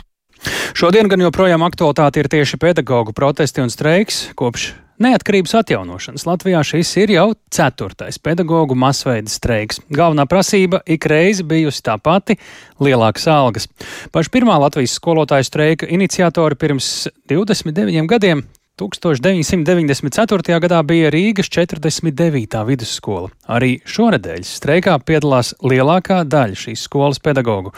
Šodien 0.74 1.10
gan 1.12 1.22
joprojām 1.22 1.62
aktualitāte 1.68 2.24
ir 2.24 2.30
tieši 2.32 2.58
pedagoģu 2.62 3.14
protesti 3.14 3.62
un 3.62 3.70
streiks. 3.70 4.32
Kopš 4.38 4.72
Neatkarības 5.02 5.56
atjaunošanas 5.58 6.28
Latvijā 6.28 6.60
šis 6.68 6.92
ir 7.02 7.14
jau 7.16 7.24
ceturtais 7.50 8.20
pedagoģu 8.22 8.76
masveida 8.78 9.32
streiks. 9.34 9.80
Galvenā 9.90 10.28
prasība 10.30 10.84
ik 10.86 11.08
reizi 11.10 11.42
bijusi 11.48 11.82
tā 11.88 11.96
pati- 11.98 12.36
lielākas 12.86 13.26
algas. 13.26 13.68
Paša 14.14 14.30
pirmā 14.30 14.60
Latvijas 14.62 15.00
skolotāju 15.00 15.48
streika 15.48 15.88
iniciatori 15.90 16.56
pirms 16.56 17.08
29 17.26 18.06
gadiem 18.06 18.46
1994. 18.82 20.58
gadā 20.64 20.80
bija 20.88 21.12
Rīgas 21.14 21.50
49. 21.54 22.64
vidusskola. 22.66 23.30
Arī 23.46 23.76
šonadēļ 23.86 24.42
streikā 24.48 24.96
piedalās 25.06 25.54
lielākā 25.62 26.24
daļa 26.26 26.58
šīs 26.64 26.86
skolas 26.88 27.22
pedagoģu. 27.22 27.74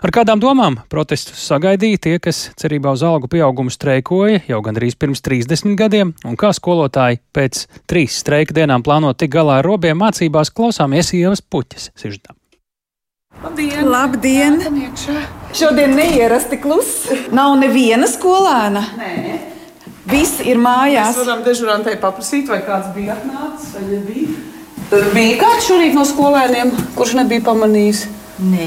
Ar 0.00 0.14
kādām 0.14 0.40
domām 0.40 0.78
protestus 0.92 1.42
sagaidīja 1.50 2.00
tie, 2.06 2.14
kas 2.22 2.50
cerībā 2.56 2.94
uz 2.96 3.04
algu 3.04 3.28
pieaugumu 3.28 3.72
streikoja 3.74 4.40
jau 4.48 4.62
gandrīz 4.64 4.96
pirms 4.96 5.20
30 5.26 5.76
gadiem, 5.76 6.14
un 6.24 6.40
kā 6.40 6.54
skolotāji 6.56 7.20
pēc 7.36 7.66
trīs 7.90 8.16
streika 8.22 8.56
dienām 8.56 8.86
plāno 8.86 9.12
tik 9.12 9.34
galā 9.36 9.60
ar 9.60 9.68
robiem 9.68 10.00
mācībās 10.00 10.54
klausāmies 10.56 11.12
ievas 11.18 11.44
puķes 11.44 11.90
sižetā. 11.98 12.32
Labdien! 13.44 13.84
Labdien. 13.92 14.62
Šodien 15.52 15.92
neierasti 15.98 16.56
kluss. 16.56 17.04
Nav 17.36 17.58
neviena 17.60 18.08
skolēna. 18.08 18.82
Nē. 18.96 19.55
Visi 20.06 20.46
ir 20.46 20.60
mājās. 20.62 21.16
Mēs 21.16 21.24
varam 21.24 21.42
dežurantei 21.46 21.96
paprasīt, 21.98 22.46
vai 22.50 22.60
kāds 22.66 22.92
bija 22.94 23.16
atnācis 23.16 23.72
vai 23.74 23.84
nebija. 23.90 24.36
Tur 24.86 25.08
bija 25.16 25.38
kāds 25.40 25.66
šorīt 25.66 25.96
no 25.96 26.04
skolēniem, 26.06 26.70
kurš 26.94 27.16
nebija 27.18 27.42
pamanījis. 27.48 28.04
Nē, 28.46 28.66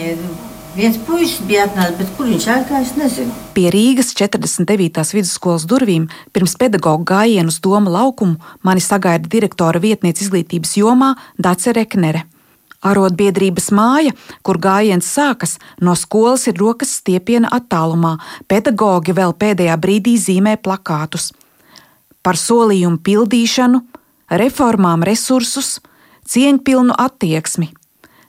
viens 0.75 0.97
puisis 1.07 1.39
bija 1.47 1.67
atnācis, 1.69 1.95
bet 2.01 2.11
kur 2.17 2.27
viņš 2.27 2.47
aizgājis, 2.55 2.91
nezinu. 2.99 3.37
Pie 3.55 3.69
Rīgas 3.71 4.11
49. 4.19 5.05
vidusskolas 5.15 5.67
durvīm 5.69 6.09
pirms 6.35 6.57
pedagoģa 6.59 7.07
gājienu 7.13 7.53
uz 7.53 7.61
Doma 7.63 7.93
laukumu 7.95 8.35
mani 8.67 8.83
sagaida 8.83 9.31
direktora 9.31 9.79
vietniece 9.79 10.25
izglītības 10.27 10.75
jomā 10.81 11.13
Dace 11.39 11.71
Reknere. 11.77 12.25
Arotbiedrības 12.79 13.71
māja, 13.75 14.13
kur 14.43 14.59
gājiens 14.61 15.07
sākas, 15.07 15.57
no 15.83 15.95
skolas 15.99 16.47
ir 16.47 16.55
rokas 16.59 16.93
stiepiena 17.01 17.51
attālumā. 17.51 18.15
Pedagoģi 18.47 19.15
vēl 19.17 19.35
pēdējā 19.35 19.75
brīdī 19.81 20.15
zīmē 20.15 20.55
plakātus. 20.63 21.33
Par 22.23 22.39
solījumu 22.39 23.01
pildīšanu, 23.03 23.83
reformām 24.39 25.03
resursus, 25.03 25.79
cieņpilnu 26.29 26.95
attieksmi. 26.95 27.73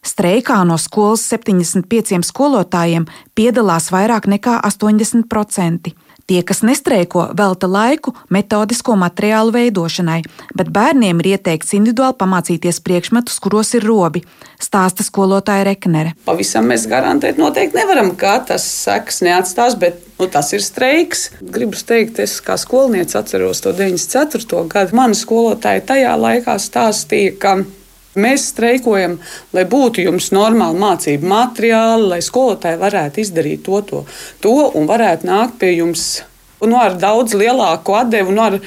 Streikā 0.01 0.63
no 0.65 0.79
skolas 0.81 1.27
75 1.29 2.25
skolotājiem 2.25 3.05
piedalās 3.37 3.91
vairāk 3.93 4.27
nekā 4.33 4.57
80%. 4.65 5.93
Tie, 6.31 6.45
kas 6.47 6.61
nestreiko, 6.63 7.25
velta 7.35 7.67
laiku 7.67 8.13
metodisko 8.31 8.95
materiālu 8.95 9.51
veidošanai, 9.51 10.21
bet 10.55 10.69
bērniem 10.71 11.19
ir 11.25 11.29
ieteikts 11.33 11.75
individuāli 11.75 12.15
pamācīties 12.21 12.79
priekšmetus, 12.87 13.41
kuros 13.43 13.73
ir 13.75 13.83
robi, 13.83 14.23
stāsta 14.63 15.03
skolotāja 15.03 15.65
Reknere. 15.67 16.13
Pavisam 16.29 16.71
mēs 16.71 16.87
garantēt 16.87 17.41
noteikti 17.43 17.81
nevaram, 17.81 18.13
ka 18.15 18.37
tas 18.53 18.63
seks 18.63 19.25
neatstās, 19.27 19.75
bet 19.83 19.99
nu, 20.21 20.31
tas 20.31 20.53
ir 20.55 20.63
streiks. 20.63 21.33
Gribu 21.43 21.75
teikt, 21.91 22.23
es 22.23 22.37
kā 22.47 22.55
skolniece 22.63 23.19
atceros 23.19 23.65
to 23.67 23.75
94. 23.75 24.63
gadu. 24.71 24.95
Mani 25.03 25.19
skolotāji 25.19 25.83
tajā 25.91 26.15
laikā 26.15 26.55
stāstīja, 26.63 27.35
ka 27.43 27.57
Mēs 28.19 28.49
streikojam, 28.51 29.21
lai 29.55 29.63
būtu 29.71 30.03
jums 30.03 30.33
normāli 30.35 30.81
mācību 30.83 31.29
materiāli, 31.31 32.09
lai 32.11 32.19
skolotāji 32.27 32.81
varētu 32.81 33.23
izdarīt 33.23 33.63
to, 33.67 33.79
to, 33.87 34.01
to 34.43 34.57
un 34.75 34.89
varētu 34.91 35.29
nākt 35.29 35.61
pie 35.61 35.77
jums 35.77 36.09
nu, 36.67 36.77
ar 36.77 36.97
daudz 37.01 37.37
lielāku 37.39 37.95
atdevu, 37.97 38.35
nu, 38.35 38.43
ar, 38.45 38.59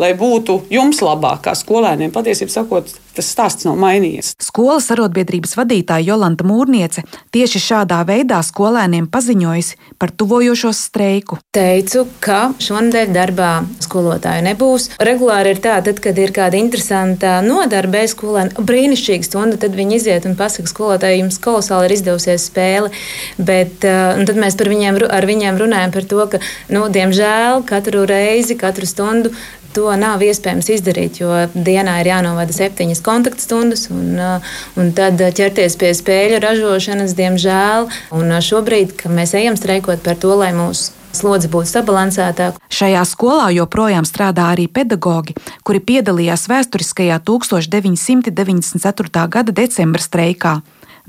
lai 0.00 0.12
būtu 0.18 0.60
jums 0.70 1.00
labāk, 1.02 1.42
kā 1.46 1.56
skolēniem. 1.58 2.12
Patiesībā 2.14 2.52
sakot, 2.52 2.92
tas 3.20 3.30
stāsts 3.34 3.68
nav 3.68 3.76
mainījies. 3.80 4.34
Skolas 4.40 4.88
arotbiedrības 4.94 5.52
vadītāja 5.58 6.08
Jolanta 6.08 6.46
Mūrniece 6.48 7.04
tieši 7.34 7.60
šādā 7.62 8.00
veidā 8.08 8.40
skolēniem 8.46 9.10
paziņojusi 9.12 9.76
par 10.00 10.12
tuvojošos 10.16 10.80
streiku. 10.88 11.38
Teicu, 11.54 12.06
ka 12.24 12.54
šonadēļ 12.62 13.12
darbā 13.14 13.50
skolotāju 13.84 14.46
nebūs. 14.48 14.88
Regulāri 15.10 15.54
ir 15.54 15.60
tā, 15.62 15.76
tad, 15.84 16.00
kad 16.02 16.18
ir 16.20 16.32
kāda 16.36 16.58
interesanta 16.60 17.36
nodarbe 17.44 18.06
skolēniem, 18.08 18.64
brīnišķīga 18.70 19.28
stunda, 19.28 19.60
tad 19.60 19.76
viņi 19.76 19.98
iziet 20.00 20.28
un 20.28 20.38
pasaka 20.38 20.70
skolotāji, 20.70 21.20
jums 21.20 21.40
kolosāli 21.42 21.90
ir 21.90 21.96
izdevusies 21.98 22.48
spēle. 22.48 22.92
Bet 23.36 23.84
uh, 23.84 24.22
tad 24.24 24.40
mēs 24.40 24.56
viņiem, 24.60 25.02
ar 25.10 25.28
viņiem 25.28 25.60
runājam 25.60 25.94
par 25.94 26.08
to, 26.08 26.24
ka, 26.32 26.42
nu, 26.72 26.86
diemžēl, 26.92 27.64
katru 27.68 28.06
reizi, 28.08 28.56
katru 28.60 28.88
stundu 28.88 29.34
To 29.76 29.90
nav 29.94 30.22
iespējams 30.26 30.66
izdarīt, 30.74 31.20
jo 31.22 31.30
dienā 31.54 32.00
ir 32.02 32.08
jānovada 32.10 32.54
septiņas 32.54 33.02
kontaktstundas, 33.06 33.86
un, 33.94 34.16
uh, 34.18 34.54
un 34.80 34.90
tad 34.96 35.20
ķerties 35.20 35.76
pie 35.78 35.92
spēļu 35.94 36.40
ražošanas, 36.42 37.14
diemžēl. 37.18 37.86
Un 38.18 38.32
uh, 38.34 38.40
šobrīd, 38.42 39.06
mēs 39.14 39.36
ejam 39.38 39.54
streikot 39.60 40.02
par 40.02 40.18
to, 40.18 40.32
lai 40.40 40.50
mūsu 40.56 40.96
slodzi 41.14 41.48
būtu 41.50 41.70
sabalansētāka. 41.70 42.58
Šajā 42.70 43.04
skolā 43.08 43.50
joprojām 43.54 44.04
strādā 44.08 44.50
arī 44.54 44.66
pedagoģi, 44.70 45.34
kuri 45.66 45.80
piedalījās 45.86 46.48
vēsturiskajā 46.50 47.20
1994. 47.26 49.24
gada 49.30 49.54
decembra 49.54 50.02
streikā. 50.02 50.60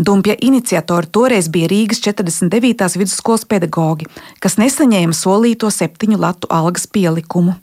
Dumpja 0.02 0.36
iniciatori 0.42 1.10
toreiz 1.14 1.50
bija 1.52 1.68
Rīgas 1.70 2.00
49. 2.02 2.98
vidusskolas 2.98 3.46
pedagoģi, 3.46 4.08
kas 4.42 4.58
nesaņēma 4.62 5.14
solīto 5.14 5.70
septiņu 5.70 6.18
latu 6.22 6.50
algas 6.50 6.88
pielikumu. 6.88 7.58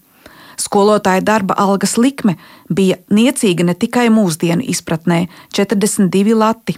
Skolotāja 0.59 1.23
darba 1.23 1.55
algas 1.55 1.97
likme 1.99 2.35
bija 2.69 2.99
niecīga 3.15 3.65
ne 3.65 3.75
tikai 3.79 4.09
mūsdienu 4.11 4.67
izpratnē- 4.67 5.27
42 5.57 6.35
lati. 6.35 6.77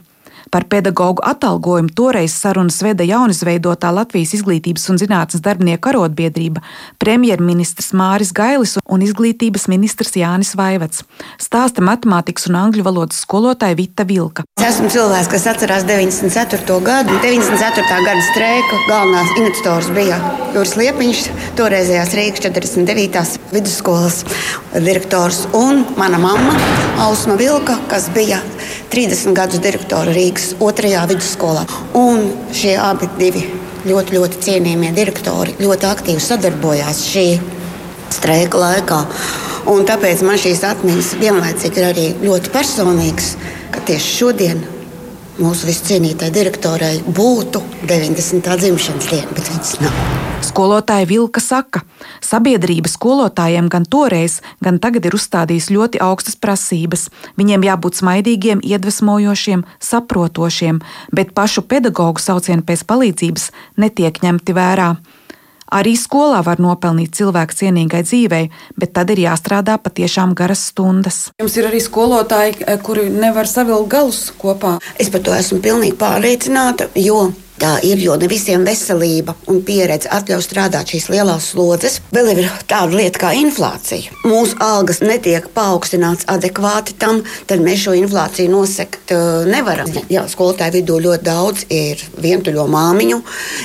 Par 0.51 0.65
pedagoģu 0.67 1.23
atalgojumu 1.31 1.93
toreiz 1.95 2.35
sarunas 2.35 2.81
veda 2.83 3.05
jaunizveidotā 3.07 3.93
Latvijas 3.95 4.33
izglītības 4.35 4.89
un 4.91 4.99
zinātnes 4.99 5.45
darbinieku 5.45 5.93
arotbiedrība, 5.93 6.63
premjerministrs 6.99 7.93
Māris 7.95 8.33
Gailis 8.35 8.75
un 8.83 9.05
izglītības 9.07 9.69
ministrs 9.71 10.17
Jānis 10.19 10.57
Vaivats. 10.59 11.05
Stāsta 11.39 11.85
matemātikas 11.87 12.49
un 12.51 12.59
angļu 12.65 12.83
valodas 12.87 13.23
skolotāja 13.23 13.79
Vita 13.79 14.07
Vilka. 14.09 14.43
Es 14.59 14.67
esmu 14.73 14.91
cilvēks, 14.91 15.31
kas 15.31 15.47
atcerās 15.55 15.87
94. 15.87 16.81
gadu. 16.83 17.15
94. 17.23 18.03
gada 18.09 18.27
streiku 18.33 18.85
galvenās 18.91 19.31
iniciators 19.39 19.95
bija 19.95 20.19
Juris 20.51 20.75
Liepiņš, 20.83 21.27
toreizējās 21.61 22.17
Rīgas 22.19 22.49
49. 22.51 23.39
vidusskolas 23.55 24.25
direktors, 24.75 25.45
un 25.55 25.85
mana 26.01 26.19
mamma 26.19 26.59
Ausma 27.01 27.35
Vilka, 27.35 27.79
kas 27.89 28.11
bija 28.15 28.39
30 28.93 29.33
gadus 29.33 29.63
direktora 29.65 30.13
Rīgas 30.13 30.51
otrajā 30.61 31.07
vidusskolā. 31.09 31.63
Un 31.97 32.27
šie 32.53 32.75
abi 32.77 33.09
ļoti, 33.89 34.17
ļoti 34.19 34.41
cienījamie 34.45 34.91
direktori 34.93 35.55
ļoti 35.63 35.89
aktīvi 35.89 36.21
sadarbojās 36.21 37.01
šī 37.09 37.25
streika 38.13 38.61
laikā. 38.61 38.99
Un 39.73 39.89
tāpēc 39.89 40.21
man 40.29 40.37
šīs 40.45 40.61
atmiņas 40.69 41.15
vienlaicīgi 41.23 41.81
ir 41.81 41.89
arī 41.89 42.07
ļoti 42.21 42.53
personīgas, 42.53 43.33
ka 43.73 43.81
tieši 43.89 44.15
šodien 44.19 44.61
mūsu 45.41 45.69
viscienītai 45.71 46.31
direktorai 46.35 46.99
būtu 47.07 47.63
90. 47.89 48.57
dzimšanas 48.61 49.09
diena, 49.11 49.31
bet 49.37 49.49
viņas 49.53 49.79
nav. 49.85 50.03
Skolotāja 50.41 51.05
Vilka 51.07 51.41
saka, 51.45 51.83
sabiedrība 52.25 52.89
skolotājiem 52.89 53.69
gan 53.71 53.85
toreiz, 53.85 54.39
gan 54.65 54.79
tagad 54.81 55.05
ir 55.07 55.15
uzstādījusi 55.19 55.77
ļoti 55.77 56.01
augstas 56.01 56.39
prasības. 56.41 57.09
Viņiem 57.37 57.67
jābūt 57.69 58.01
smaidīgiem, 58.01 58.63
iedvesmojošiem, 58.65 59.67
saprotošiem, 59.85 60.81
bet 61.13 61.35
pašu 61.37 61.67
pedagoģu 61.69 62.25
saucienu 62.25 62.65
pēc 62.67 62.87
palīdzības 62.89 63.51
netiek 63.81 64.23
ņemti 64.25 64.57
vērā. 64.57 64.95
Arī 65.71 65.95
skolā 65.95 66.41
var 66.47 66.59
nopelnīt 66.63 67.15
cilvēku 67.15 67.55
cienīgai 67.55 68.03
dzīvei, 68.03 68.49
bet 68.77 68.95
tad 68.97 69.13
ir 69.15 69.23
jāstrādā 69.27 69.77
patiešām 69.79 70.35
garas 70.35 70.65
stundas. 70.73 71.21
Jums 71.39 71.57
ir 71.57 71.69
arī 71.71 71.79
skolotāji, 71.83 72.57
eh, 72.67 72.77
kuri 72.83 73.09
nevar 73.11 73.47
savilkt 73.47 73.89
galus 73.89 74.33
kopā. 74.39 74.81
Es 74.99 75.11
par 75.11 75.21
to 75.21 75.31
esmu 75.31 75.61
pilnīgi 75.61 75.95
pārliecināta, 75.95 76.89
jo 76.95 77.33
Tā 77.61 77.75
ir, 77.85 78.01
jo 78.01 78.15
ne 78.17 78.29
visiem 78.31 78.63
veselība 78.65 79.35
un 79.53 79.59
pieredze 79.67 80.09
atļauj 80.17 80.45
strādāt 80.47 80.95
šīs 80.95 81.11
lielās 81.13 81.51
slodzes. 81.53 81.99
Vēl 82.15 82.31
ir 82.33 82.47
tāda 82.71 82.97
lieta 82.97 83.21
kā 83.21 83.33
inflācija. 83.37 84.15
Mūsu 84.25 84.57
algas 84.65 85.03
netiek 85.05 85.51
paaugstināts 85.53 86.25
adekvāti 86.33 86.97
tam, 87.01 87.21
tad 87.51 87.61
mēs 87.65 87.83
šo 87.85 87.97
inflāciju 87.99 88.55
nosekt 88.55 89.13
nevaram. 89.51 89.93
Jā, 90.09 90.25
skolotāju 90.33 90.79
vidū 90.79 90.97
ļoti 91.05 91.29
daudz 91.29 91.67
ir 91.69 92.01
vientuļo 92.25 92.65
māmiņu, 92.73 93.21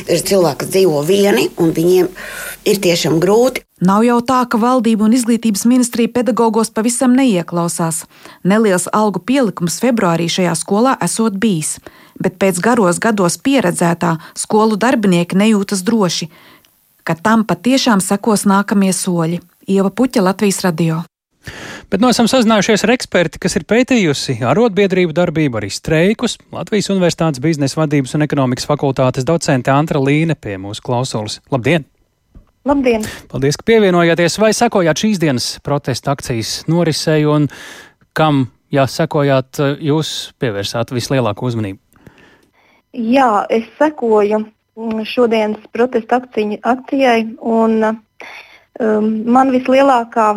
ir 0.09 0.27
cilvēki, 0.27 0.65
kas 0.65 0.75
dzīvo 0.75 1.05
vieni, 1.07 1.47
un 1.63 1.71
viņiem 1.75 2.11
ir 2.11 2.54
tiešām 2.65 3.19
grūti. 3.21 3.61
Nav 3.85 4.05
jau 4.07 4.17
tā, 4.25 4.39
ka 4.49 4.57
valdība 4.57 5.05
un 5.05 5.13
izglītības 5.13 5.65
ministrija 5.69 6.09
pedagogos 6.15 6.71
pavisam 6.73 7.13
neieklausās. 7.13 8.05
Neliels 8.43 8.87
algu 8.95 9.21
pielikums 9.21 9.77
februārī 9.83 10.25
šajā 10.31 10.55
skolā 10.57 10.95
esot 11.05 11.37
bijis 11.37 11.77
bet 12.21 12.37
pēc 12.39 12.59
garos 12.63 12.99
gados 13.03 13.37
pieredzētā 13.43 14.15
skolu 14.37 14.79
darbinieki 14.79 15.37
nejūtas 15.39 15.83
droši, 15.87 16.29
ka 17.05 17.15
tam 17.15 17.45
patiešām 17.47 18.03
sekos 18.03 18.45
nākamie 18.49 18.93
soļi. 18.95 19.41
Ieva 19.69 19.89
Puķa, 19.89 20.21
Latvijas 20.21 20.61
radio. 20.65 21.03
Bet 21.89 22.01
no 22.01 22.09
nu 22.09 22.13
esam 22.13 22.29
sazinājušies 22.29 22.83
ar 22.85 22.93
eksperti, 22.95 23.41
kas 23.41 23.57
ir 23.59 23.65
pētījusi 23.69 24.39
arotbiedrību 24.45 25.13
darbību, 25.13 25.59
arī 25.61 25.69
streikus. 25.73 26.39
Latvijas 26.53 26.89
Universitātes 26.93 27.41
biznesa 27.41 27.83
vadības 27.83 28.17
un 28.17 28.25
ekonomikas 28.25 28.69
fakultātes 28.69 29.27
docente 29.27 29.73
Antra 29.73 30.01
Līne 30.01 30.37
pie 30.37 30.57
mūsu 30.61 30.85
klausulas. 30.85 31.41
Labdien! 31.53 31.85
Labdien! 32.65 33.03
Paldies, 33.29 33.59
ka 33.61 33.65
pievienojāties 33.67 34.39
vai 34.41 34.47
sekojāt 34.57 34.97
šīs 34.97 35.19
dienas 35.21 35.47
protesta 35.61 36.15
akcijas 36.15 36.63
norisei 36.65 37.21
un 37.29 37.45
kam, 38.17 38.47
ja 38.73 38.87
sekojāt, 38.89 39.59
jūs 39.85 40.13
pievērsāt 40.41 40.89
vislielāko 40.95 41.45
uzmanību? 41.45 41.77
Jā, 42.97 43.45
es 43.53 43.69
sekoju 43.77 44.41
mm, 44.41 45.05
šodienas 45.05 45.69
protesta 45.77 46.17
akcijai, 46.17 47.19
un 47.37 47.85
um, 47.85 49.13
man 49.37 49.53
vislielākā, 49.53 50.31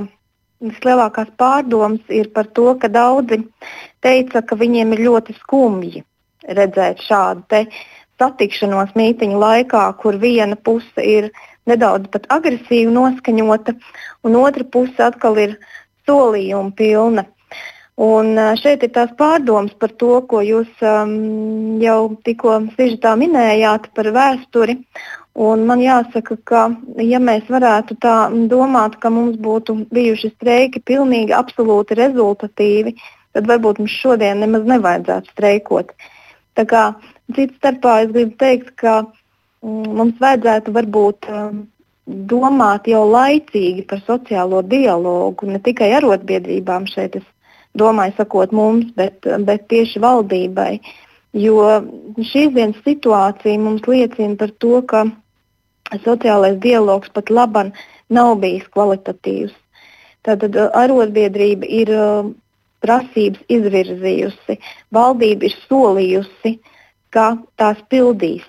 vislielākās 0.69 1.33
pārdomas 1.41 2.13
ir 2.13 2.29
par 2.37 2.53
to, 2.53 2.75
ka 2.77 2.93
daudzi 2.93 3.41
teica, 4.05 4.45
ka 4.45 4.61
viņiem 4.61 4.93
ir 4.99 5.07
ļoti 5.09 5.41
skumji 5.41 6.05
redzēt 6.45 7.01
šādu 7.09 7.65
satikšanos 8.19 8.93
mītiņu 8.99 9.39
laikā, 9.41 9.85
kur 10.03 10.19
viena 10.21 10.59
puse 10.61 11.01
ir 11.01 11.31
nedaudz 11.69 12.11
pat 12.13 12.29
agresīvi 12.33 12.91
noskaņota, 12.95 13.75
un 14.25 14.39
otra 14.41 14.65
puse 14.65 15.05
atkal 15.05 15.39
ir 15.41 15.59
solījuma 16.09 16.75
pilna. 16.77 17.29
Un 17.99 18.37
šeit 18.61 18.85
ir 18.87 18.93
tās 18.95 19.11
pārdomas 19.19 19.73
par 19.75 19.91
to, 19.99 20.21
ko 20.31 20.39
jūs 20.47 20.71
um, 20.87 21.81
jau 21.83 22.15
tikko 22.23 22.61
sižetā 22.77 23.17
minējāt 23.19 23.89
par 23.97 24.13
vēsturi. 24.15 24.77
Un 25.39 25.65
man 25.67 25.83
jāsaka, 25.83 26.37
ka 26.47 26.63
ja 27.03 27.19
mēs 27.23 27.51
varētu 27.51 27.97
tā 28.03 28.15
domāt, 28.51 28.97
ka 29.03 29.11
mums 29.11 29.37
būtu 29.43 29.77
bijuši 29.95 30.31
streiki 30.37 30.83
pilnīgi 30.87 31.35
absolūti 31.35 31.99
rezultatīvi, 31.99 32.95
tad 33.35 33.51
varbūt 33.51 33.83
mums 33.83 33.99
šodien 33.99 34.43
nemaz 34.43 34.67
nevajadzētu 34.71 35.35
streikot. 35.35 35.93
Tā 36.59 36.67
kā 36.71 36.85
cits 37.35 37.59
starpā 37.59 38.01
es 38.05 38.15
gribu 38.15 38.35
teikt, 38.39 38.73
ka 38.79 39.01
mm, 39.03 39.15
mums 39.63 40.19
vajadzētu 40.21 40.73
varbūt 40.75 41.29
um, 41.33 41.67
domāt 42.07 42.89
jau 42.89 43.05
laicīgi 43.11 43.85
par 43.89 44.03
sociālo 44.07 44.63
dialogu, 44.63 45.49
ne 45.51 45.61
tikai 45.61 45.91
arotbiedrībām 45.99 46.87
šeit. 46.91 47.19
Es 47.21 47.27
domāju, 47.79 48.17
sakot 48.17 48.53
mums, 48.53 48.91
bet, 48.97 49.27
bet 49.45 49.69
tieši 49.71 50.03
valdībai. 50.03 50.79
Jo 51.37 51.69
šīs 52.17 52.55
dienas 52.55 52.79
situācija 52.87 53.61
mums 53.61 53.85
liecina 53.87 54.37
par 54.41 54.55
to, 54.63 54.81
ka 54.89 55.05
sociālais 56.05 56.59
dialogs 56.63 57.13
pat 57.13 57.31
laban 57.31 57.73
nav 58.09 58.39
bijis 58.43 58.67
kvalitatīvs. 58.73 59.55
Tātad 60.27 60.57
uh, 60.57 60.71
arotbiedrība 60.77 61.69
ir 61.69 61.93
uh, 61.95 62.31
prasības 62.85 63.43
izvirzījusi, 63.53 64.59
valdība 64.95 65.49
ir 65.49 65.57
solījusi, 65.67 66.59
ka 67.15 67.35
tās 67.61 67.81
pildīs. 67.93 68.47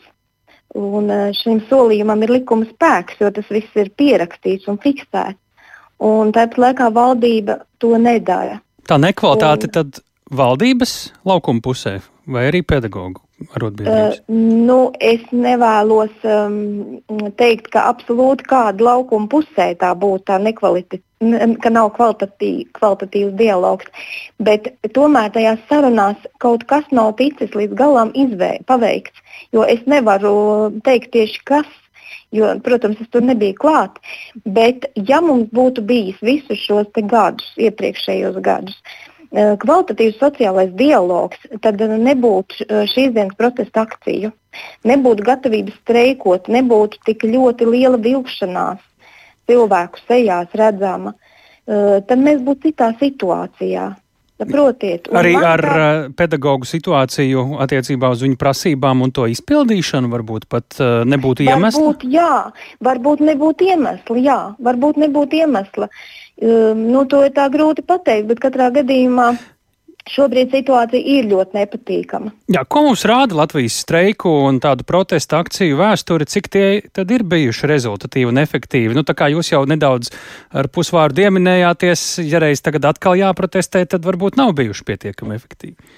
Un 0.77 1.09
uh, 1.09 1.29
šim 1.33 1.63
solījumam 1.69 2.21
ir 2.25 2.35
likuma 2.39 2.67
spēks, 2.69 3.21
jo 3.23 3.31
tas 3.33 3.47
viss 3.49 3.79
ir 3.79 3.89
pierakstīts 3.97 4.69
un 4.69 4.77
fiksēts. 4.81 5.39
Un 5.99 6.29
tāpat 6.35 6.59
laikā 6.63 6.91
valdība 6.95 7.59
to 7.81 7.97
nedara. 7.99 8.61
Tā 8.87 8.99
nekvalitāte 9.01 9.67
un, 9.67 9.73
tad 9.75 10.03
valdības 10.31 10.93
laukuma 11.27 11.63
pusē 11.65 11.97
vai 12.29 12.45
arī 12.51 12.61
pedagoģu 12.63 13.28
arotbiedrības? 13.55 14.21
Uh, 14.27 14.39
nu, 14.69 14.77
es 14.99 15.23
nevēlos 15.31 16.25
um, 16.27 16.99
teikt, 17.39 17.69
ka 17.73 17.85
absolūti 17.91 18.47
kāda 18.49 18.85
laukuma 18.85 19.29
pusē 19.31 19.71
tā 19.79 19.93
būtu 19.97 20.27
tā 20.31 20.39
nekvalitatīva. 20.43 21.05
Ka 21.59 21.67
nav 21.67 21.89
kvalitatīv, 21.97 22.69
kvalitatīvs 22.77 23.33
dialogs, 23.35 23.89
bet 24.39 24.69
tomēr 24.95 25.33
tajās 25.35 25.59
sarunās 25.67 26.21
kaut 26.39 26.63
kas 26.69 26.85
nav 26.95 27.17
ticis 27.19 27.51
līdz 27.59 27.75
galam 27.75 28.13
izvē, 28.15 28.53
paveikts. 28.69 29.19
Jo 29.51 29.65
es 29.67 29.83
nevaru 29.83 30.31
teikt 30.85 31.11
tieši 31.17 31.43
kas, 31.43 31.67
jo, 32.31 32.53
protams, 32.63 33.01
es 33.03 33.11
tur 33.11 33.25
nebiju 33.27 33.57
klāt. 33.59 33.99
Bet, 34.45 34.87
ja 34.95 35.19
mums 35.25 35.51
būtu 35.55 35.83
bijis 35.91 36.23
visus 36.23 36.63
šos 36.63 36.87
gadus, 37.11 37.51
iepriekšējos 37.67 38.39
gadus, 38.45 38.79
kvalitatīvs 39.31 40.17
sociālais 40.17 40.71
dialogs, 40.73 41.37
tad 41.61 41.81
nebūtu 41.81 42.65
eh, 42.65 42.85
šīs 42.89 43.13
dienas 43.13 43.37
protesta 43.37 43.83
akciju, 43.85 44.31
nebūtu 44.89 45.25
gatavības 45.27 45.75
streikot, 45.83 46.49
nebūtu 46.49 46.97
tik 47.05 47.23
ļoti 47.23 47.67
liela 47.69 47.97
vilkšanās 48.01 48.81
cilvēku 49.49 50.01
sejās 50.07 50.49
redzama. 50.53 51.13
Eh, 51.69 52.01
tad 52.09 52.17
mēs 52.17 52.41
būtu 52.41 52.69
citā 52.69 52.89
situācijā. 52.97 53.91
Saprotiet, 54.39 55.09
Arī 55.19 55.33
ar 55.35 55.59
tā... 55.59 55.75
Eh, 55.75 56.05
pedagoģu 56.15 56.67
situāciju 56.69 57.41
attiecībā 57.59 58.11
uz 58.13 58.23
viņu 58.23 58.37
prasībām 58.39 59.03
un 59.03 59.11
to 59.11 59.25
izpildīšanu 59.27 60.11
varbūt 60.13 60.47
pat 60.47 60.79
uh, 60.79 61.01
nebūtu 61.03 61.43
iemesla? 61.43 61.81
Varbūt 61.83 62.05
jā, 62.07 62.31
varbūt 62.87 63.23
nebūtu 63.27 63.67
iemesla, 63.67 64.19
jā, 64.23 64.39
varbūt 64.63 65.01
nebūtu 65.03 65.41
iemesla. 65.43 65.89
Um, 66.39 66.85
nu, 66.93 67.03
to 67.11 67.25
ir 67.27 67.35
tā 67.35 67.49
grūti 67.51 67.83
pateikt, 67.83 68.29
bet 68.31 68.39
katrā 68.45 68.69
gadījumā 68.79 69.33
šobrīd 70.09 70.53
situācija 70.53 71.01
ir 71.17 71.29
ļoti 71.29 71.57
nepatīkama. 71.59 72.33
Jā, 72.55 72.63
ko 72.65 72.83
mums 72.87 73.05
rāda 73.09 73.37
Latvijas 73.39 73.79
streiku 73.83 74.31
un 74.47 74.59
tādu 74.63 74.85
protestu 74.87 75.37
akciju 75.39 75.79
vēsture, 75.79 76.27
cik 76.29 76.51
tie 76.53 76.65
tad 76.95 77.11
ir 77.13 77.25
bijuši 77.29 77.69
rezultatīvi 77.69 78.31
un 78.33 78.41
efektīvi? 78.41 78.97
Nu, 78.97 79.05
tā 79.07 79.15
kā 79.17 79.29
jūs 79.33 79.53
jau 79.53 79.63
nedaudz 79.69 80.11
ar 80.49 80.69
pusvārdu 80.73 81.25
ieminējāties, 81.27 82.05
ja 82.25 82.41
reiz 82.43 82.63
tagad 82.65 82.89
atkal 82.89 83.19
jāprotestē, 83.19 83.85
tad 83.89 84.07
varbūt 84.07 84.39
nav 84.39 84.55
bijuši 84.57 84.87
pietiekami 84.91 85.37
efektīvi. 85.37 85.91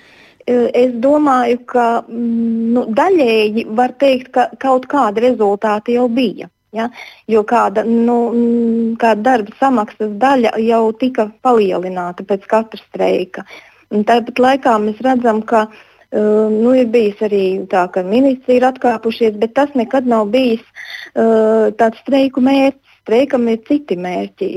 E, 0.47 0.55
es 0.77 0.95
domāju, 1.03 1.61
ka 1.69 1.87
mm, 2.07 2.71
nu, 2.75 2.87
daļēji 2.97 3.67
var 3.77 3.93
teikt, 4.01 4.31
ka 4.35 4.47
kaut 4.61 4.87
kāda 4.91 5.23
rezultāta 5.27 5.93
jau 5.93 6.07
bija. 6.11 6.49
Ja? 6.75 6.87
Jo 7.29 7.43
kāda, 7.47 7.83
nu, 7.87 8.17
mm, 8.31 8.93
kāda 9.01 9.25
darba 9.25 9.55
samaksas 9.59 10.15
daļa 10.21 10.55
jau 10.63 10.85
tika 10.97 11.27
palielināta 11.43 12.25
pēc 12.27 12.47
katra 12.49 12.81
streika. 12.81 13.45
Uh, 13.91 13.91
Un 13.91 14.05
tāpat 14.07 14.39
laikā 14.39 14.77
mēs 14.79 14.99
redzam, 15.03 15.41
ka 15.43 15.65
uh, 15.67 16.47
nu, 16.51 16.71
ir 16.79 16.87
bijis 16.93 17.19
arī 17.27 17.43
tā, 17.71 17.85
ka 17.91 18.03
ministri 18.07 18.59
ir 18.59 18.67
atkāpušies, 18.69 19.35
bet 19.41 19.55
tas 19.57 19.73
nekad 19.75 20.07
nav 20.07 20.29
bijis 20.31 20.63
uh, 20.63 21.69
tāds 21.79 21.99
streiku 22.05 22.43
mērķis. 22.45 22.79
Streikam 23.01 23.47
ir 23.49 23.63
citi 23.65 23.95
mērķi. 23.97 24.47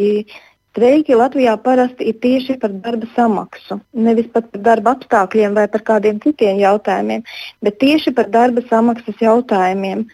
Streiki 0.75 1.17
Latvijā 1.17 1.55
parasti 1.65 2.11
ir 2.11 2.19
tieši 2.21 2.59
par 2.61 2.75
darba 2.85 3.09
samaksu. 3.15 3.79
Nevis 3.97 4.29
par 4.35 4.45
darba 4.53 4.93
apstākļiem 4.99 5.57
vai 5.57 5.65
par 5.73 5.83
kādiem 5.87 6.19
citiem 6.21 6.61
jautājumiem, 6.61 7.25
bet 7.65 7.79
tieši 7.81 8.13
par 8.15 8.29
darba 8.35 8.63
samaksas 8.69 9.23
jautājumiem. 9.25 10.05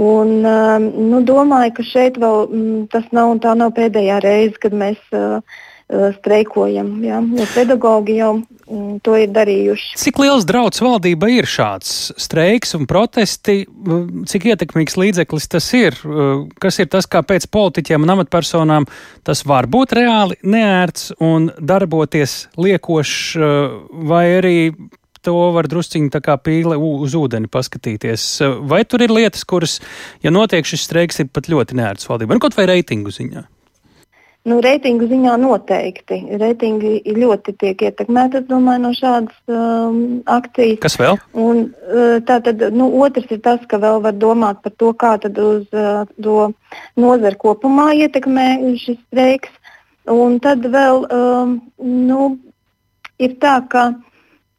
Un, 0.00 0.32
um, 0.48 0.86
nu, 1.10 1.20
domāju, 1.28 1.74
ka 1.76 1.84
šeit 1.84 2.16
vēl 2.22 2.46
mm, 2.48 2.78
tas 2.94 3.10
nav, 3.12 3.34
nav 3.44 3.74
pēdējā 3.76 4.22
reize, 4.24 4.56
kad 4.62 4.72
mēs 4.72 5.02
uh, 5.12 5.42
Uh, 5.44 5.69
streikojam. 6.18 7.04
Ja? 7.04 7.20
Jo 7.20 7.46
pedagogi 7.54 8.16
jau 8.20 8.32
mm, 8.38 9.00
to 9.04 9.16
ir 9.18 9.32
darījuši. 9.34 9.96
Cik 10.00 10.20
liels 10.22 10.46
draudz 10.48 10.82
valdība 10.84 11.30
ir 11.34 11.48
šāds 11.50 12.12
streiks 12.20 12.76
un 12.78 12.86
protesti? 12.90 13.64
Cik 14.30 14.46
ietekmīgs 14.52 14.98
līdzeklis 15.00 15.50
tas 15.50 15.66
ir? 15.76 15.98
Uh, 16.06 16.46
kas 16.62 16.80
ir 16.82 16.90
tas, 16.92 17.08
kāpēc 17.10 17.48
politiķiem 17.50 18.06
un 18.06 18.14
amatpersonām 18.16 18.88
tas 19.26 19.44
var 19.48 19.68
būt 19.70 19.96
reāli 19.98 20.38
neērts 20.46 21.12
un 21.18 21.50
darboties 21.58 22.44
liekošs, 22.60 23.20
uh, 23.40 23.76
vai 24.10 24.24
arī 24.38 24.56
to 25.26 25.36
var 25.54 25.68
drusciņi 25.68 26.12
tā 26.14 26.22
kā 26.24 26.36
pīle 26.40 26.78
uz 26.80 27.14
ūdeni 27.18 27.50
paskatīties. 27.52 28.26
Vai 28.70 28.82
tur 28.88 29.04
ir 29.04 29.12
lietas, 29.12 29.44
kuras, 29.44 29.78
ja 30.24 30.32
notiek 30.32 30.64
šis 30.64 30.86
streiks, 30.88 31.20
ir 31.20 31.28
pat 31.28 31.50
ļoti 31.52 31.76
neērts 31.76 32.08
valdībai, 32.08 32.38
nu, 32.38 32.44
kaut 32.44 32.56
vai 32.56 32.70
reitingu 32.70 33.12
ziņā? 33.12 33.44
Nu, 34.48 34.56
reitingu 34.64 35.04
ziņā 35.04 35.34
noteikti. 35.36 36.16
Reitingi 36.40 37.02
ļoti 37.12 37.52
tiek 37.60 37.82
ietekmēti 37.84 38.40
domāju, 38.48 38.82
no 38.86 38.92
šādas 38.96 39.36
um, 39.52 39.98
akcijas. 40.32 40.78
Kas 40.80 40.96
vēl? 40.96 41.18
Un, 41.36 41.66
uh, 41.84 42.14
tātad, 42.24 42.64
nu, 42.72 42.88
otrs 43.04 43.28
ir 43.36 43.42
tas, 43.44 43.60
ka 43.68 43.76
vēl 43.82 44.00
var 44.06 44.16
domāt 44.16 44.62
par 44.64 44.72
to, 44.80 44.94
kā 44.96 45.12
uz 45.20 45.66
uh, 45.76 46.08
to 46.16 46.38
nozari 46.96 47.36
kopumā 47.36 47.90
ietekmē 48.00 48.46
šis 48.80 48.96
streiks. 49.10 49.52
Un 50.08 50.40
tad 50.40 50.64
vēl 50.64 51.04
um, 51.04 51.58
nu, 51.84 52.30
ir 53.20 53.36
tā, 53.44 53.58
ka 53.68 53.90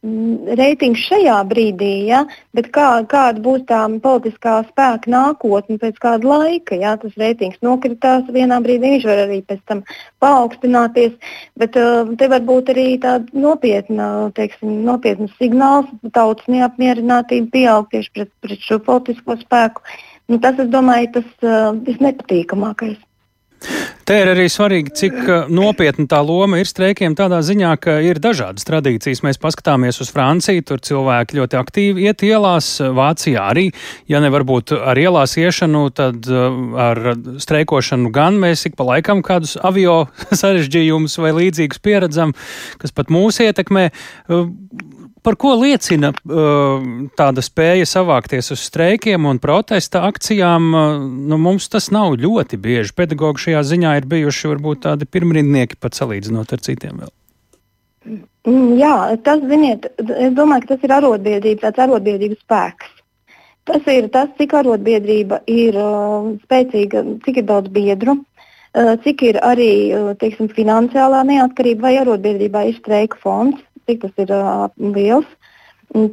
reitings 0.02 1.02
šajā 1.06 1.36
brīdī, 1.46 2.08
ja, 2.10 2.24
bet 2.58 2.72
kā, 2.74 2.88
kāda 3.10 3.42
būs 3.46 3.68
tā 3.70 3.84
politiskā 4.02 4.56
spēka 4.66 5.12
nākotne 5.14 5.78
pēc 5.82 6.00
kāda 6.02 6.28
laika. 6.28 6.76
Ja, 6.76 6.96
tas 6.98 7.14
reitings 7.22 7.62
nokritās 7.62 8.26
vienā 8.34 8.58
brīdī, 8.66 8.96
viņš 8.96 9.06
var 9.06 9.24
arī 9.28 9.42
pēc 9.46 9.62
tam 9.70 9.84
paaugstināties, 10.24 11.14
bet 11.62 11.78
uh, 11.78 12.10
te 12.18 12.32
var 12.34 12.42
būt 12.50 12.74
arī 12.74 12.88
teiksim, 13.02 14.82
nopietnas 14.88 15.38
signāls, 15.38 15.94
tautas 16.18 16.50
neapmierinātība 16.50 17.54
pieaug 17.54 17.94
tieši 17.94 18.12
pret, 18.16 18.34
pret 18.42 18.66
šo 18.66 18.82
politisko 18.82 19.38
spēku. 19.44 19.86
Nu, 20.32 20.42
tas, 20.42 20.58
es 20.64 20.70
domāju, 20.74 21.14
tas 21.20 21.46
uh, 21.46 21.78
visnepatīkamākais. 21.86 22.98
Te 24.08 24.18
ir 24.18 24.32
arī 24.32 24.48
svarīgi, 24.50 24.94
cik 24.98 25.18
uh, 25.22 25.50
nopietna 25.52 26.08
tā 26.10 26.22
loma 26.26 26.62
ir 26.62 26.70
streikiem 26.70 27.16
tādā 27.18 27.42
ziņā, 27.46 27.74
ka 27.82 27.98
ir 28.06 28.22
dažādas 28.24 28.66
tradīcijas. 28.68 29.22
Mēs 29.26 29.40
paskatāmies 29.42 30.02
uz 30.04 30.10
Franciju, 30.14 30.66
tur 30.68 30.82
cilvēki 30.84 31.38
ļoti 31.38 31.60
aktīvi 31.60 32.08
iet 32.10 32.26
ielās, 32.26 32.74
Vācijā 32.82 33.46
arī, 33.54 33.68
ja 34.10 34.22
ne 34.24 34.32
varbūt 34.34 34.74
ar 34.78 35.00
ielās 35.00 35.38
iešanu, 35.40 35.84
tad 35.98 36.30
uh, 36.32 36.58
ar 36.90 37.04
streikošanu 37.42 38.14
gan 38.16 38.40
mēs 38.42 38.66
ik 38.70 38.80
pa 38.80 38.88
laikam 38.94 39.22
kādus 39.26 39.58
avio 39.62 40.06
sarežģījumus 40.42 41.20
vai 41.22 41.36
līdzīgus 41.44 41.84
pieredzam, 41.84 42.34
kas 42.82 42.96
pat 42.96 43.14
mūs 43.14 43.42
ietekmē. 43.46 43.90
Par 45.22 45.36
ko 45.38 45.54
liecina 45.60 46.10
uh, 46.10 46.86
tāda 47.18 47.44
spēja 47.46 47.86
savākties 47.86 48.52
uz 48.56 48.64
streikiem 48.66 49.28
un 49.30 49.38
protesta 49.42 50.02
akcijām? 50.08 50.70
Uh, 50.74 51.04
nu, 51.30 51.38
mums 51.38 51.70
tas 51.70 51.92
nav 51.94 52.16
ļoti 52.22 52.58
bieži. 52.62 52.96
Pedagogi 52.98 53.46
šajā 53.46 53.62
ziņā 53.74 53.96
ir 54.00 54.08
bijuši 54.10 54.50
varbūt 54.56 54.82
tādi 54.88 55.06
pirmrindnieki 55.06 55.78
pat 55.78 56.00
salīdzinot 56.00 56.56
ar 56.56 56.64
citiem 56.66 57.04
vēl. 57.04 57.14
Mm, 58.50 58.74
jā, 58.80 58.96
tas, 59.22 59.44
ziniet, 59.46 59.86
es 60.02 60.34
domāju, 60.34 60.66
ka 60.66 60.74
tas 60.74 60.88
ir 60.88 60.96
arotbiedrība, 60.96 61.68
tāds 61.68 61.86
arotbiedrības 61.86 62.42
spēks. 62.42 62.98
Tas 63.70 63.86
ir 63.94 64.08
tas, 64.10 64.32
cik 64.40 64.56
arotbiedrība 64.58 65.44
ir 65.54 65.78
uh, 65.78 66.32
spēcīga, 66.48 67.04
cik 67.28 67.44
ir 67.44 67.46
daudz 67.52 67.70
biedru, 67.70 68.18
cik 68.74 69.24
ir 69.28 69.40
arī 69.44 69.72
teiksim, 70.22 70.48
finansiālā 70.56 71.26
neatkarība 71.28 71.90
vai 71.90 71.98
arotbiedrībā 72.02 72.66
ir 72.70 72.80
streika 72.80 73.20
fonds, 73.24 73.60
cik 73.90 74.06
tas 74.06 74.24
ir 74.24 74.32
liels. 74.96 75.28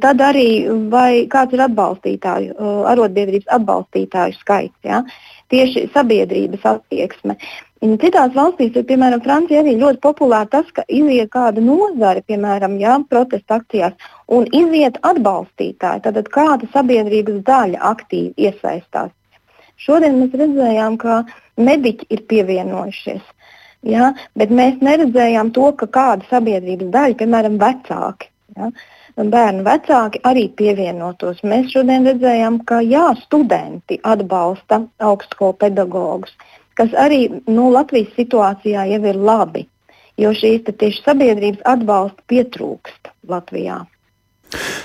Tad 0.03 0.19
arī 0.19 0.67
vai, 0.91 1.23
kāds 1.31 1.55
ir 1.55 1.61
atbalstītāju, 1.63 2.55
arotbiedrības 2.91 3.47
atbalstītāju 3.55 4.35
skaits, 4.41 4.75
ja? 4.83 5.05
tieši 5.49 5.85
sabiedrības 5.93 6.65
attieksme. 6.67 7.37
Citās 7.79 8.33
valstīs, 8.35 8.75
piemēram, 8.89 9.21
Francijā, 9.23 9.61
arī 9.63 9.77
ļoti 9.79 10.01
populāri 10.03 10.51
tas, 10.51 10.67
ka 10.75 10.83
iziet 10.91 11.31
kāda 11.31 11.63
nozare, 11.63 12.25
piemēram, 12.27 12.75
jā, 12.81 12.97
protesta 13.07 13.61
akcijās, 13.61 13.95
un 14.27 14.49
iziet 14.51 14.99
atbalstītāji. 15.07 16.03
Tad 16.03 16.27
kāda 16.33 16.67
sabiedrības 16.73 17.39
daļa 17.47 17.79
aktīvi 17.93 18.49
iesaistās. 18.49 19.15
Šodien 19.79 20.19
mēs 20.19 20.35
redzējām, 20.35 20.99
ka 20.99 21.21
mediķi 21.59 22.07
ir 22.15 22.23
pievienojušies. 22.31 23.25
Ja, 23.87 24.11
bet 24.35 24.51
mēs 24.51 24.81
neredzējām 24.83 25.53
to, 25.55 25.69
ka 25.79 25.87
kāda 25.87 26.27
sabiedrības 26.27 26.89
daļa, 26.91 27.15
piemēram, 27.21 27.55
vecāki, 27.61 28.27
ja, 28.57 28.71
bērnu 29.15 29.63
vecāki 29.63 30.19
arī 30.27 30.49
pievienotos. 30.59 31.39
Mēs 31.47 31.71
šodien 31.71 32.07
redzējām, 32.09 32.59
ka 32.67 32.81
jā, 32.83 33.05
studenti 33.23 33.99
atbalsta 34.03 34.81
augstskolu 34.99 35.55
pedagogus, 35.63 36.35
kas 36.79 36.91
arī 37.05 37.27
nu, 37.47 37.69
Latvijas 37.71 38.11
situācijā 38.17 38.83
jau 38.93 39.01
ir 39.13 39.21
labi, 39.31 39.63
jo 40.19 40.33
šīs 40.35 40.67
tieši 40.69 41.05
sabiedrības 41.05 41.63
atbalsta 41.77 42.27
pietrūkst 42.27 43.13
Latvijā. 43.31 43.79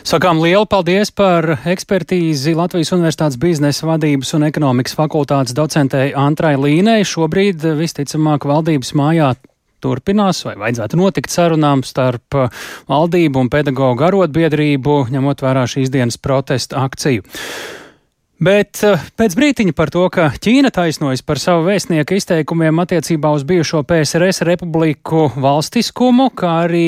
Sakām 0.04 0.42
lielu 0.42 0.66
paldies 0.68 1.10
par 1.14 1.46
ekspertīzi 1.64 2.52
Latvijas 2.58 2.92
Universitātes 2.92 3.38
biznesa 3.40 3.88
vadības 3.88 4.34
un 4.36 4.44
ekonomikas 4.50 4.96
fakultātes 4.98 5.56
docentei 5.56 6.12
Antrai 6.12 6.54
Līnei. 6.60 7.06
Šobrīd 7.08 7.64
visticamāk 7.78 8.44
valdības 8.48 8.92
mājā 8.98 9.32
turpinās 9.84 10.42
vai 10.46 10.56
vajadzētu 10.60 11.00
notikt 11.00 11.32
sarunām 11.32 11.84
starp 11.84 12.36
valdību 12.90 13.44
un 13.44 13.50
pedagoģu 13.52 14.08
arotbiedrību, 14.08 14.98
ņemot 15.14 15.44
vērā 15.44 15.64
šīs 15.70 15.92
dienas 15.92 16.20
protesta 16.20 16.84
akciju. 16.84 17.24
Bet 18.42 18.80
eh, 18.82 18.98
pēc 19.14 19.36
brītiņa 19.38 19.74
par 19.78 19.92
to, 19.94 20.02
ka 20.10 20.26
Ķīna 20.42 20.72
taisnojas 20.74 21.22
par 21.22 21.38
savu 21.38 21.68
vēstnieku 21.68 22.16
izteikumiem 22.18 22.82
attiecībā 22.82 23.30
uz 23.36 23.46
bijušo 23.46 23.84
PSRS 23.86 24.42
republiku 24.48 25.28
valstiskumu, 25.38 26.32
kā 26.34 26.56
arī 26.66 26.84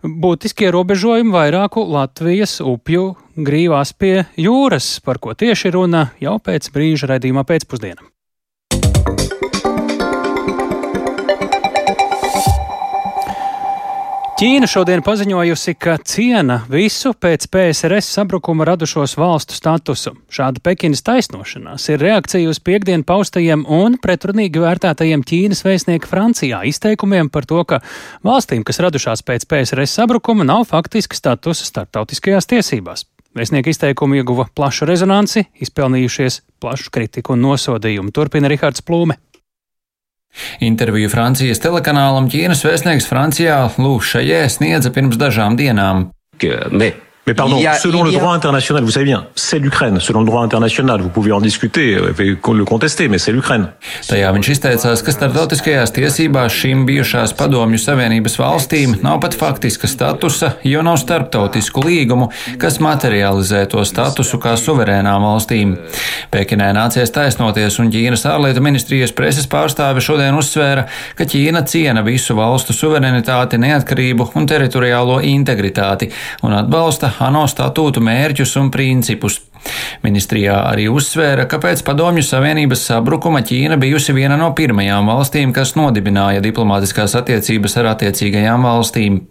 būtiski 0.00 0.70
ierobežojumi 0.70 1.36
vairāku 1.36 1.84
Latvijas 1.92 2.62
upju 2.64 3.10
grīvās 3.36 3.92
pie 3.92 4.24
jūras, 4.40 4.96
par 5.04 5.20
ko 5.20 5.36
tieši 5.36 5.76
runa 5.76 6.08
jau 6.22 6.38
pēc 6.40 6.72
brīža 6.72 7.12
redzījumā 7.12 7.44
pēcpusdienā. 7.44 8.15
Ķīna 14.36 14.68
šodien 14.68 15.00
paziņojusi, 15.00 15.72
ka 15.80 15.94
ciena 16.04 16.58
visu 16.68 17.14
pēc 17.16 17.46
PSRS 17.48 18.10
sabrukuma 18.18 18.66
radušos 18.68 19.14
valstu 19.16 19.56
statusu. 19.56 20.10
Šāda 20.28 20.60
Pekinas 20.60 21.00
taisnošanās 21.06 21.86
ir 21.88 22.04
reakcija 22.04 22.50
uz 22.52 22.60
piekdienu 22.60 23.06
paustajiem 23.08 23.62
un 23.64 23.96
pretrunīgi 23.96 24.60
vērtētajiem 24.60 25.24
Ķīnas 25.24 25.64
vēstnieku 25.64 26.10
Francijā 26.10 26.60
izteikumiem 26.68 27.32
par 27.32 27.48
to, 27.48 27.62
ka 27.64 27.80
valstīm, 28.28 28.60
kas 28.60 28.82
radušās 28.84 29.24
pēc 29.24 29.48
PSRS 29.48 29.96
sabrukuma, 30.02 30.44
nav 30.44 30.66
faktiski 30.68 31.16
statusa 31.16 31.64
starptautiskajās 31.70 32.52
tiesībās. 32.52 33.06
Vēstnieku 33.40 33.72
izteikumi 33.72 34.20
ieguva 34.20 34.50
plašu 34.52 34.84
rezonanci, 34.84 35.46
izpelnījušies 35.64 36.42
plašu 36.60 36.92
kritiku 36.92 37.32
un 37.32 37.46
nosodījumu. 37.48 38.12
Turpina 38.12 38.52
Rihards 38.52 38.84
Plūme. 38.84 39.16
Interviju 40.64 41.10
Francijas 41.12 41.62
telekanālam 41.64 42.28
Ķīnas 42.32 42.64
vēstnieks 42.66 43.08
Francijā 43.08 43.62
Lū 43.80 43.96
Šajē 44.04 44.44
sniedza 44.52 44.92
pirms 44.92 45.18
dažām 45.20 45.56
dienām. 45.58 46.10
Ne. 46.42 46.92
Mais 46.92 47.05
pardon, 47.34 47.58
a, 47.66 47.74
selon 47.74 48.04
le 48.04 48.12
droit 48.12 48.30
a... 48.30 48.36
international, 48.36 48.84
vous 48.84 48.92
savez 48.92 49.06
bien, 49.06 49.26
c'est 49.34 49.58
l'Ukraine. 49.58 49.98
Selon 49.98 50.20
le 50.20 50.26
droit 50.26 50.42
international, 50.42 51.00
vous 51.00 51.08
pouvez 51.08 51.32
en 51.32 51.40
discuter, 51.40 51.96
le 51.96 52.64
contester, 52.64 53.08
mais 53.08 53.18
c'est 53.18 53.32
l'Ukraine. 53.32 53.72
Tajā 54.06 54.28
viņš 54.30 54.48
izteicās, 54.52 55.02
ka 55.02 55.10
starptautiskajās 55.10 55.90
tiesībās 55.96 56.54
šīm 56.54 56.84
bijušās 56.86 57.32
padomju 57.34 57.80
savienības 57.82 58.36
valstīm 58.38 58.94
nav 59.02 59.18
pat 59.24 59.34
faktiska 59.34 59.90
statusa, 59.90 60.52
jo 60.62 60.84
nav 60.86 61.00
starptautisku 61.02 61.82
līgumu, 61.82 62.28
kas 62.62 62.78
materializē 62.84 63.64
to 63.72 63.82
statusu 63.82 64.38
kā 64.38 64.54
suverēnām 64.60 65.26
valstīm. 65.26 65.74
Pekinē 66.30 66.70
nācies 66.78 67.10
taisnoties, 67.10 67.80
un 67.82 67.90
Ķīnas 67.90 68.22
ārlietu 68.30 68.62
ministrijas 68.62 69.14
preses 69.16 69.50
pārstāve 69.50 70.04
šodien 70.04 70.38
uzsvēra, 70.38 70.86
ka 71.18 71.26
Ķīna 71.26 71.64
ciena 71.66 72.06
visu 72.06 72.38
valstu 72.38 72.76
suverenitāti, 72.76 73.58
neatkarību 73.66 74.30
un 74.38 74.46
teritoriālo 74.46 75.18
integritāti 75.26 76.12
un 76.46 76.54
atbalsta 76.54 77.15
ANO 77.24 77.44
statūtu 77.50 78.02
mērķus 78.04 78.56
un 78.60 78.70
principus. 78.74 79.40
Ministrijā 80.04 80.60
arī 80.70 80.86
uzsvēra, 80.92 81.46
ka 81.50 81.58
pēc 81.62 81.82
Padomju 81.86 82.22
Savienības 82.26 82.84
sabrukuma 82.90 83.42
Ķīna 83.46 83.78
bijusi 83.82 84.14
viena 84.14 84.36
no 84.38 84.52
pirmajām 84.56 85.08
valstīm, 85.10 85.54
kas 85.56 85.74
nodibināja 85.78 86.44
diplomātiskās 86.44 87.16
attiecības 87.18 87.76
ar 87.80 87.90
attiecīgajām 87.96 88.68
valstīm. 88.68 89.24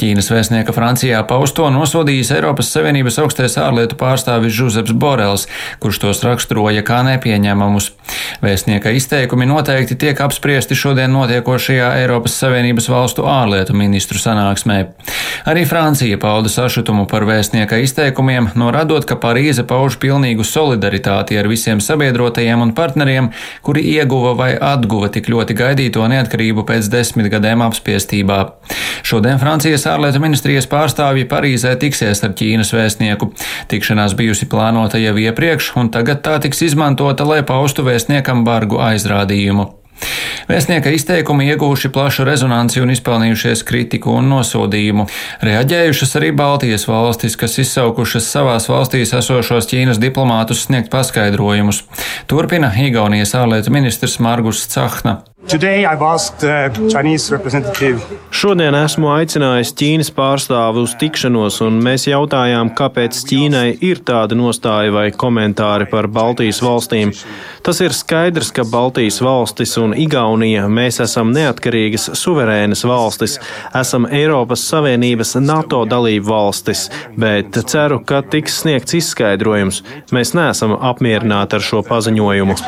Ķīnas 0.00 0.30
vēstnieka 0.32 0.74
Francijā 0.74 1.20
pausto 1.28 1.68
nosodījis 1.70 2.32
Eiropas 2.34 2.72
Savienības 2.74 3.20
augstais 3.22 3.54
ārlietu 3.60 3.98
pārstāvis 4.00 4.54
Žuzeps 4.56 4.94
Borels, 4.96 5.46
kurš 5.82 6.00
tos 6.02 6.22
raksturoja 6.26 6.82
kā 6.86 7.02
nepieņemamus. 7.06 7.92
Vēstnieka 8.42 8.90
izteikumi 8.96 9.46
noteikti 9.48 9.96
tiek 10.00 10.20
apspriesti 10.24 10.76
šodien 10.78 11.14
notiekošajā 11.14 11.92
Eiropas 12.02 12.34
Savienības 12.40 12.90
valstu 12.90 13.28
ārlietu 13.30 13.76
ministru 13.78 14.18
sanāksmē. 14.18 14.80
Arī 15.50 15.64
Francija 15.68 16.18
pauda 16.20 16.50
sašutumu 16.50 17.06
par 17.10 17.26
vēstnieka 17.28 17.78
izteikumiem, 17.84 18.50
norādot, 18.58 19.06
ka 19.08 19.18
Parīze 19.20 19.64
pauž 19.68 19.98
pilnīgu 20.02 20.46
solidaritāti 20.48 21.38
ar 21.38 21.48
visiem 21.50 21.82
sabiedrotajiem 21.84 22.66
un 22.66 22.74
partneriem, 22.76 23.30
kuri 23.62 23.84
ieguva 23.94 24.34
vai 24.38 24.50
atguva 24.58 25.10
tik 25.12 25.30
ļoti 25.32 25.56
gaidīto 25.58 26.04
neatkarību 26.10 26.66
pēc 26.68 26.90
desmit 26.92 27.30
gadiem 27.32 27.62
apspiestībā. 27.64 28.40
Šodien 29.04 29.33
Francijas 29.40 29.86
ārlietu 29.90 30.20
ministrijas 30.22 30.68
pārstāvji 30.70 31.28
Parīzē 31.30 31.74
tiksies 31.80 32.24
ar 32.26 32.34
Ķīnas 32.38 32.74
vēstnieku. 32.74 33.30
Tikšanās 33.70 34.16
bijusi 34.18 34.48
plānota 34.50 35.00
jau 35.02 35.14
iepriekš, 35.20 35.72
un 35.80 35.90
tagad 35.94 36.24
tā 36.26 36.38
tiks 36.44 36.62
izmantota, 36.66 37.26
lai 37.28 37.42
paustu 37.46 37.86
vēstniekam 37.86 38.44
bargu 38.46 38.82
aizrādījumu. 38.84 39.70
Vēstnieka 40.48 40.90
izteikumi 40.92 41.46
iegūši 41.52 41.88
plašu 41.94 42.26
rezonanci 42.28 42.82
un 42.82 42.92
izpelnījušies 42.92 43.62
kritiku 43.68 44.12
un 44.18 44.28
nosodījumu. 44.32 45.06
Reaģējušas 45.46 46.16
arī 46.20 46.32
Baltijas 46.36 46.88
valstis, 46.90 47.38
kas 47.40 47.56
izsaukušas 47.62 48.28
savās 48.36 48.68
valstīs 48.68 49.14
esošos 49.16 49.70
Ķīnas 49.70 50.02
diplomātus 50.02 50.66
sniegt 50.66 50.92
paskaidrojumus. 50.92 51.84
Turpina 52.30 52.74
Igaunijas 52.86 53.36
ārlietu 53.38 53.72
ministrs 53.72 54.18
Margus 54.20 54.66
Cahna. 54.74 55.22
Šodien 58.34 58.74
esmu 58.78 59.10
aicinājis 59.12 59.72
Ķīnas 59.78 60.10
pārstāvu 60.16 60.84
uz 60.86 60.94
tikšanos, 61.00 61.60
un 61.66 61.76
mēs 61.84 62.06
jautājām, 62.08 62.72
kāpēc 62.78 63.18
Ķīnai 63.28 63.66
ir 63.84 64.00
tāda 64.08 64.36
nostāja 64.38 64.92
vai 64.94 65.06
komentāri 65.12 65.86
par 65.90 66.08
Baltijas 66.08 66.62
valstīm. 66.64 67.12
Tas 67.64 67.80
ir 67.84 67.94
skaidrs, 67.96 68.50
ka 68.56 68.64
Baltijas 68.68 69.20
valstis 69.24 69.76
un 69.80 69.94
Igaunija 69.96 70.64
mēs 70.68 71.00
esam 71.04 71.30
neatkarīgas, 71.36 72.10
suverēnas 72.20 72.84
valstis, 72.88 73.38
esam 73.76 74.08
Eiropas 74.10 74.64
Savienības 74.68 75.36
NATO 75.44 75.84
dalību 75.88 76.28
valstis, 76.28 76.86
bet 77.20 77.56
ceru, 77.70 78.00
ka 78.04 78.22
tiks 78.32 78.62
sniegts 78.64 78.96
izskaidrojums. 79.00 79.82
Mēs 80.14 80.34
neesam 80.36 80.76
apmierināti 80.76 81.60
ar 81.60 81.64
šo 81.64 81.84
paziņojumu. 81.86 82.58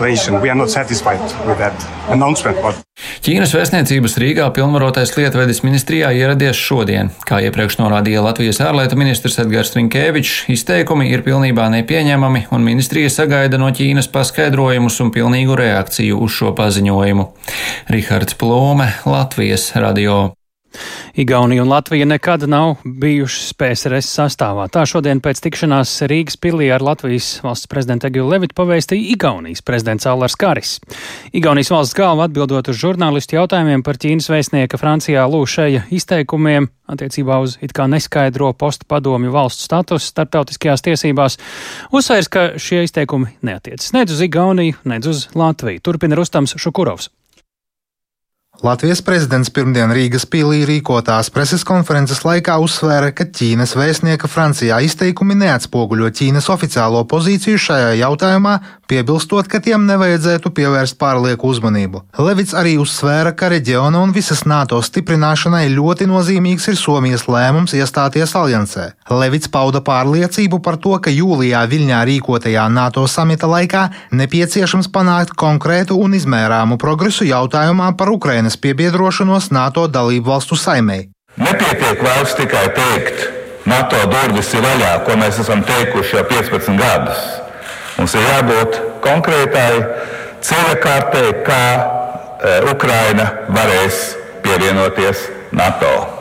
Ķīnas 3.26 3.52
vēstniecības 3.56 4.16
Rīgā 4.22 4.46
pilnvarotais 4.54 5.12
lietvedis 5.16 5.62
ministrijā 5.66 6.12
ieradies 6.14 6.58
šodien. 6.60 7.10
Kā 7.26 7.40
iepriekš 7.44 7.80
norādīja 7.80 8.22
Latvijas 8.24 8.60
ārlietu 8.64 8.98
ministrs 9.00 9.40
Edgars 9.42 9.74
Rinkēvičs, 9.76 10.46
izteikumi 10.54 11.10
ir 11.10 11.24
pilnībā 11.26 11.68
nepieņemami, 11.74 12.46
un 12.54 12.66
ministrija 12.66 13.10
sagaida 13.12 13.60
no 13.60 13.72
Ķīnas 13.74 14.10
paskaidrojumus 14.14 15.00
un 15.04 15.12
pilnīgu 15.14 15.58
reakciju 15.58 16.22
uz 16.22 16.38
šo 16.38 16.54
paziņojumu. 16.56 17.28
Rihards 17.92 18.38
Plūme, 18.40 18.90
Latvijas 19.10 19.72
radio. 19.74 20.36
Igaunija 21.16 21.62
un 21.62 21.70
Latvija 21.72 22.06
nekad 22.06 22.46
nav 22.48 22.76
bijušas 22.84 23.52
PSRS 23.56 24.10
sastāvā. 24.18 24.68
Tā 24.72 24.84
šodien 24.88 25.22
pēc 25.24 25.40
tikšanās 25.44 25.94
Rīgas 26.10 26.38
pilī 26.40 26.70
ar 26.74 26.84
Latvijas 26.84 27.38
valsts 27.44 27.70
prezidentu 27.70 28.10
Egilu 28.10 28.28
Levitu 28.32 28.56
pavēstīja 28.58 29.14
Igaunijas 29.14 29.64
prezidents 29.66 30.06
Allars 30.06 30.36
Karis. 30.36 30.76
Igaunijas 31.32 31.72
valsts 31.72 31.96
galva 31.96 32.28
atbildot 32.28 32.68
uz 32.72 32.80
žurnālistu 32.80 33.38
jautājumiem 33.38 33.84
par 33.86 34.00
Ķīnas 34.00 34.30
vēstnieka 34.32 34.80
Francijā 34.80 35.26
Lūšeja 35.30 35.86
izteikumiem 35.94 36.70
attiecībā 36.90 37.40
uz 37.42 37.56
it 37.64 37.74
kā 37.76 37.88
neskaidro 37.90 38.52
postu 38.58 38.86
padomju 38.88 39.34
valstu 39.34 39.66
statusu 39.66 40.12
starptautiskajās 40.12 40.84
tiesībās, 40.86 41.38
uzsvērs, 41.94 42.30
ka 42.30 42.48
šie 42.62 42.84
izteikumi 42.86 43.36
neatiecas 43.46 43.92
nedz 43.96 44.16
uz 44.16 44.24
Igauniju, 44.26 44.80
nedz 44.84 45.10
uz 45.10 45.26
Latviju. 45.34 45.82
Turpina 45.82 46.18
Rustams 46.18 46.56
Šukurovs. 46.60 47.10
Latvijas 48.64 49.02
prezidents 49.04 49.50
pirmdien 49.52 49.90
Rīgas 49.92 50.24
pīlī 50.32 50.62
rīkotās 50.64 51.28
preses 51.28 51.60
konferences 51.66 52.22
laikā 52.24 52.54
uzsvēra, 52.64 53.10
ka 53.12 53.26
Ķīnas 53.28 53.74
vēstnieka 53.76 54.30
Francijā 54.32 54.78
izteikumi 54.86 55.36
neatspoguļo 55.42 56.08
Ķīnas 56.16 56.48
oficiālo 56.54 57.02
pozīciju 57.10 57.60
šajā 57.60 57.90
jautājumā, 58.00 58.54
piebilstot, 58.88 59.50
ka 59.50 59.60
tiem 59.60 59.84
nevajadzētu 59.84 60.52
pievērst 60.56 60.96
pārlieku 60.96 61.50
uzmanību. 61.52 62.00
Levits 62.22 62.54
arī 62.56 62.76
uzsvēra, 62.80 63.34
ka 63.36 63.50
reģiona 63.52 64.00
un 64.00 64.14
visas 64.16 64.46
NATO 64.48 64.80
stiprināšanai 64.80 65.66
ļoti 65.74 66.08
nozīmīgs 66.08 66.70
ir 66.72 66.80
Somijas 66.80 67.26
lēmums 67.28 67.76
iestāties 67.76 68.32
aliansē. 68.40 68.88
Levits 69.12 69.52
pauda 69.52 69.84
pārliecību 69.84 70.62
par 70.64 70.80
to, 70.80 70.94
ka 71.02 71.12
jūlijā 71.12 71.60
Viļņā 71.68 72.00
rīkotajā 72.08 72.64
NATO 72.72 73.04
samita 73.10 73.50
laikā 73.52 73.84
nepieciešams 74.16 74.88
panākt 74.94 75.36
konkrētu 75.36 76.00
un 76.00 76.16
izmērāmu 76.16 76.80
progresu 76.80 77.28
jautājumā 77.28 77.92
par 77.98 78.14
Ukrainu 78.16 78.45
Ukrainas 78.46 78.62
piebiedrošanos 78.62 79.50
NATO 79.50 79.88
dalību 79.90 80.30
valstu 80.30 80.54
saimei. 80.54 81.08
Nepietiek 81.36 81.98
vairs 82.02 82.34
tikai 82.38 82.68
teikt, 82.76 83.24
NATO 83.66 83.98
durvis 84.06 84.52
ir 84.54 84.62
vaļā, 84.62 85.02
ko 85.02 85.16
mēs 85.18 85.40
esam 85.42 85.64
teikuši 85.66 86.14
jau 86.14 86.22
15 86.30 86.78
gadus. 86.78 87.24
Mums 87.98 88.14
ir 88.14 88.22
jābūt 88.22 88.78
konkrētai 89.02 89.72
ceļa 90.46 90.76
kārtei, 90.78 91.32
kā 91.42 91.64
e, 91.74 92.60
Ukraina 92.70 93.26
varēs 93.50 94.14
pievienoties 94.46 95.26
NATO. 95.50 96.15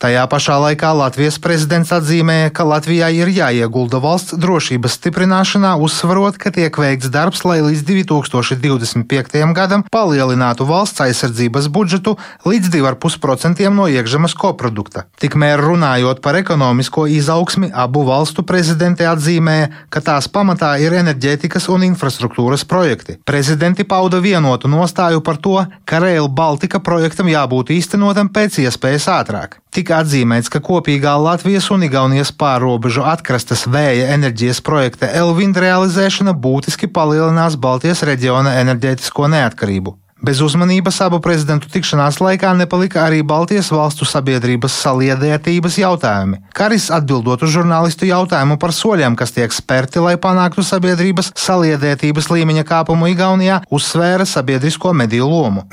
Tajā 0.00 0.22
pašā 0.32 0.54
laikā 0.56 0.94
Latvijas 0.96 1.36
prezidents 1.44 1.90
atzīmēja, 1.92 2.48
ka 2.56 2.64
Latvijai 2.64 3.10
ir 3.18 3.28
jāiegulda 3.36 3.98
valsts 4.00 4.32
drošības 4.40 4.94
stiprināšanā, 4.96 5.74
uzsverot, 5.76 6.38
ka 6.40 6.48
tiek 6.56 6.72
veikts 6.72 7.10
darbs, 7.12 7.42
lai 7.44 7.58
līdz 7.60 7.82
2025. 7.84 9.44
gadam 9.58 9.84
palielinātu 9.92 10.64
valsts 10.64 11.04
aizsardzības 11.04 11.68
budžetu 11.68 12.16
līdz 12.48 12.72
2,5% 12.78 13.68
no 13.76 13.90
iekšzemes 13.92 14.38
koprodukta. 14.40 15.04
Tikmēr 15.20 15.60
runājot 15.60 16.24
par 16.24 16.40
ekonomisko 16.40 17.04
izaugsmi, 17.20 17.68
abu 17.68 18.08
valstu 18.08 18.40
prezidenti 18.40 19.04
atzīmēja, 19.04 19.68
ka 19.92 20.00
tās 20.00 20.32
pamatā 20.32 20.78
ir 20.80 20.96
enerģētikas 20.96 21.68
un 21.76 21.84
infrastruktūras 21.92 22.64
projekti. 22.64 23.20
Prezidenti 23.28 23.84
pauda 23.84 24.24
vienotu 24.24 24.64
nostāju 24.64 25.20
par 25.20 25.36
to, 25.44 25.58
ka 25.84 26.00
Rail 26.00 26.32
Baltica 26.32 26.80
projektam 26.80 27.28
jābūt 27.28 27.76
īstenotam 27.76 28.32
pēc 28.32 28.62
iespējas 28.64 29.12
ātrāk. 29.20 29.60
Tika 29.70 30.00
atzīmēts, 30.02 30.50
ka 30.50 30.58
kopīgā 30.66 31.12
Latvijas 31.22 31.68
un 31.70 31.84
Igaunijas 31.86 32.32
pārobežu 32.34 33.04
atkrastes 33.06 33.68
vēja 33.70 34.08
enerģijas 34.16 34.58
projekta 34.66 35.06
Elvinda 35.14 35.62
realizēšana 35.62 36.34
būtiski 36.34 36.90
palielinās 36.90 37.54
Baltijas 37.54 38.02
reģiona 38.08 38.56
enerģētisko 38.64 39.30
neatkarību. 39.30 39.94
Bez 40.20 40.42
uzmanības 40.44 40.98
abu 41.00 41.16
prezidentu 41.24 41.70
tikšanās 41.72 42.18
laikā 42.20 42.50
nepalika 42.58 43.06
arī 43.06 43.22
Baltijas 43.24 43.70
valstu 43.72 44.04
sabiedrības 44.04 44.74
saliedētības 44.82 45.78
jautājumi. 45.80 46.42
Karis 46.52 46.90
atbildot 46.92 47.40
uz 47.46 47.54
žurnālistu 47.54 48.04
jautājumu 48.10 48.58
par 48.60 48.74
soļiem, 48.76 49.16
kas 49.16 49.32
tiek 49.32 49.54
spērti, 49.54 50.02
lai 50.04 50.18
panāktu 50.20 50.60
sabiedrības 50.66 51.32
saliedētības 51.40 52.28
līmeņa 52.34 52.66
kāpumu 52.68 53.08
Igaunijā, 53.14 53.62
uzsvēra 53.72 54.28
sabiedrisko 54.28 54.92
mediju 54.92 55.30
lomu. 55.32 55.64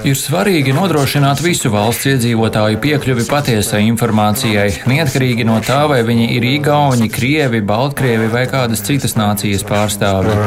Ir 0.00 0.16
svarīgi 0.16 0.72
nodrošināt 0.80 1.44
visu 1.44 1.68
valsts 1.76 2.08
iedzīvotāju 2.14 2.80
piekļuvi 2.80 3.28
patiesai 3.28 3.84
informācijai, 3.92 4.70
neatkarīgi 4.88 5.44
no 5.44 5.60
tā, 5.60 5.82
vai 5.92 6.00
viņi 6.08 6.32
ir 6.38 6.52
Igauni, 6.56 7.12
Krievi, 7.12 7.60
Baltkrievi 7.60 8.32
vai 8.32 8.46
kādas 8.48 8.80
citas 8.86 9.18
nācijas 9.20 9.66
pārstāvji. 9.68 10.38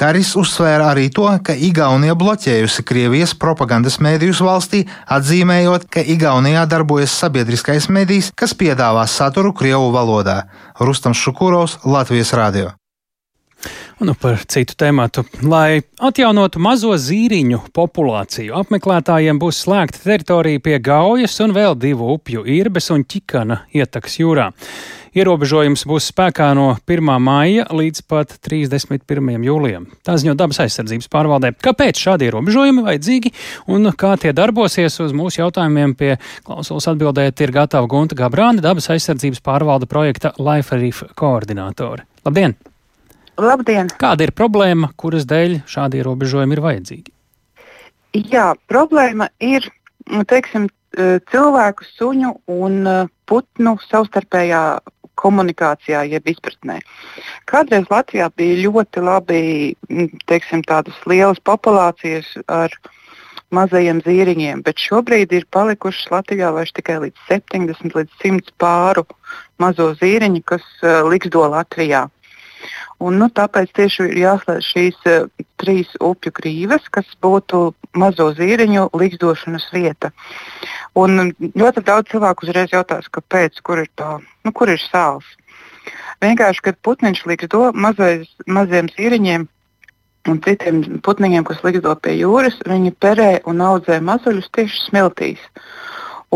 Karis 0.00 0.30
uzsvēra 0.40 0.86
arī 0.94 1.10
to, 1.12 1.26
ka 1.44 1.52
Igaunija 1.52 2.14
bloķējusi 2.16 2.86
Krievijas 2.88 3.34
propagandas 3.36 3.98
mēdījus 4.00 4.40
valstī, 4.46 4.80
atzīmējot, 5.12 5.84
ka 5.92 6.00
Igaunijā 6.16 6.64
darbojas 6.72 7.18
sabiedriskais 7.20 7.90
medijs, 7.92 8.32
kas 8.32 8.56
piedāvā 8.56 9.04
saturu 9.04 9.52
Krievu 9.52 9.92
valodā. 9.92 10.46
Rustams 10.80 11.20
Šukurovs, 11.20 11.82
Latvijas 11.84 12.32
Rādio. 12.32 12.79
Nu, 14.00 14.14
par 14.16 14.38
citu 14.48 14.76
tēmatu. 14.80 15.26
Lai 15.44 15.82
atjaunotu 16.00 16.60
mazo 16.62 16.94
zīriņu 16.96 17.66
populāciju, 17.76 18.54
apmeklētājiem 18.62 19.40
būs 19.40 19.58
slēgta 19.66 20.00
teritorija 20.04 20.62
pie 20.64 20.78
Gaujas 20.80 21.36
un 21.44 21.52
vēl 21.56 21.76
divu 21.76 22.14
upju- 22.14 22.46
Irbes 22.60 22.90
un 22.94 23.04
Čikana 23.04 23.66
ietaks 23.76 24.16
jūrā. 24.22 24.50
Ierobežojums 25.10 25.82
būs 25.90 26.06
spēkā 26.12 26.52
no 26.54 26.68
1. 26.86 27.18
maija 27.18 27.64
līdz 27.74 28.04
pat 28.06 28.36
31. 28.46 29.42
jūlijam. 29.42 29.88
Tā 30.06 30.14
ziņo 30.14 30.36
dabas 30.38 30.62
aizsardzības 30.62 31.10
pārvaldē. 31.10 31.50
Kāpēc 31.58 31.98
šādi 31.98 32.30
ierobežojumi 32.30 32.86
vajadzīgi 32.86 33.34
un 33.74 33.90
kā 33.90 34.14
tie 34.22 34.32
darbosies 34.32 35.00
uz 35.02 35.12
mūsu 35.12 35.42
jautājumiem 35.42 35.96
pie 35.98 36.14
klausulas 36.46 36.86
atbildēt 36.94 37.42
ir 37.42 37.50
gatava 37.50 37.90
Gunta 37.90 38.14
Gabrāna, 38.14 38.62
dabas 38.62 38.86
aizsardzības 38.94 39.42
pārvalda 39.42 39.90
projekta 39.90 40.32
Life 40.38 40.78
Reef 40.78 41.02
koordinātore. 41.18 42.06
Labdien! 42.24 42.54
Labdien! 43.40 43.88
Kāda 44.00 44.26
ir 44.26 44.34
problēma, 44.36 44.92
kuras 45.00 45.26
dēļ 45.28 45.62
šādi 45.70 46.00
ierobežojumi 46.02 46.56
ir 46.56 46.62
vajadzīgi? 46.64 47.12
Jā, 48.32 48.50
problēma 48.68 49.30
ir 49.38 49.68
teiksim, 50.28 50.68
cilvēku, 51.30 51.86
suņu 51.96 52.32
un 52.50 52.80
putnu 53.30 53.76
savstarpējā 53.86 54.62
komunikācijā, 55.20 56.04
jeb 56.08 56.28
izpratnē. 56.32 56.80
Kādreiz 57.50 57.90
Latvijā 57.92 58.30
bija 58.36 58.62
ļoti 58.64 59.04
labi, 59.04 59.42
teiksim, 60.30 60.64
tādas 60.66 60.96
lielas 61.06 61.40
populācijas 61.44 62.32
ar 62.48 62.74
mazajiem 63.54 64.00
zīriņiem, 64.06 64.62
bet 64.66 64.80
šobrīd 64.80 65.32
ir 65.34 65.46
palikušas 65.52 66.10
Latvijā 66.14 66.52
vairs 66.54 66.72
tikai 66.72 67.00
līdz 67.04 67.26
70 67.28 67.96
līdz 67.98 68.16
100 68.22 68.54
pāru 68.62 69.04
mazo 69.60 69.90
zīriņu, 69.98 70.42
kas 70.46 70.64
uh, 70.82 71.02
liksdo 71.10 71.44
Latvijā. 71.50 72.06
Un, 73.00 73.16
nu, 73.20 73.30
tāpēc 73.32 73.72
tieši 73.76 74.06
ir 74.10 74.18
jāslēdz 74.20 74.66
šīs 74.66 74.98
uh, 75.08 75.28
trīs 75.60 75.92
upju 76.04 76.32
grīvas, 76.36 76.88
kas 76.92 77.08
būtu 77.24 77.70
mazo 77.96 78.30
zīriņu 78.36 78.88
likstošanas 79.00 79.68
vieta. 79.74 80.12
Un 80.98 81.32
ļoti 81.40 81.84
daudz 81.86 82.12
cilvēku 82.12 82.46
uzreiz 82.46 82.74
jautās, 82.74 83.08
kāpēc, 83.12 83.60
kur 83.64 83.84
ir, 83.84 83.90
tā, 83.96 84.18
nu, 84.44 84.52
kur 84.52 84.72
ir 84.72 84.80
sāls. 84.82 85.24
Vienkārši, 86.20 86.64
kad 86.66 86.80
putniņš 86.84 87.24
liksto 87.30 87.70
mazais, 87.72 88.28
maziem 88.46 88.90
zīriņiem 88.92 89.46
un 90.28 90.40
citiem 90.44 90.82
putniņiem, 91.04 91.46
kas 91.48 91.62
liksto 91.64 91.94
pie 92.04 92.18
jūras, 92.18 92.58
viņi 92.68 92.92
perē 93.00 93.30
un 93.48 93.62
audzē 93.64 94.00
mazuļus 94.04 94.50
tieši 94.56 94.84
smiltīs. 94.88 95.46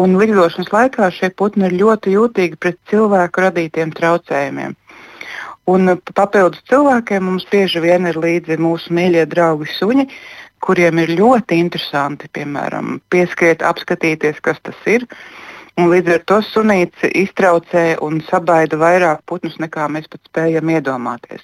Un 0.00 0.16
likdošanas 0.18 0.72
laikā 0.74 1.10
šie 1.14 1.28
putni 1.38 1.68
ir 1.68 1.76
ļoti 1.82 2.16
jūtīgi 2.16 2.58
pret 2.58 2.80
cilvēku 2.90 3.44
radītiem 3.44 3.92
traucējumiem. 3.94 4.74
Un 5.70 5.94
papildus 6.12 6.60
cilvēkiem 6.68 7.24
mums 7.24 7.46
bieži 7.48 7.80
vien 7.80 8.04
ir 8.08 8.18
līdzi 8.20 8.58
mūsu 8.60 8.92
mīļie 8.92 9.24
draugi 9.32 9.70
suņi, 9.72 10.04
kuriem 10.64 11.00
ir 11.00 11.14
ļoti 11.16 11.56
interesanti, 11.60 12.28
piemēram, 12.36 12.98
pieskriet, 13.12 13.64
apskatīties, 13.64 14.42
kas 14.44 14.60
tas 14.64 14.76
ir. 14.88 15.06
Un 15.80 15.88
līdz 15.90 16.12
ar 16.14 16.20
to 16.28 16.38
sunīts 16.46 17.06
iztraucē 17.08 17.96
un 18.04 18.20
sabaida 18.28 18.78
vairāk 18.78 19.24
putnus, 19.26 19.56
nekā 19.58 19.88
mēs 19.90 20.06
pat 20.12 20.20
spējam 20.28 20.70
iedomāties. 20.76 21.42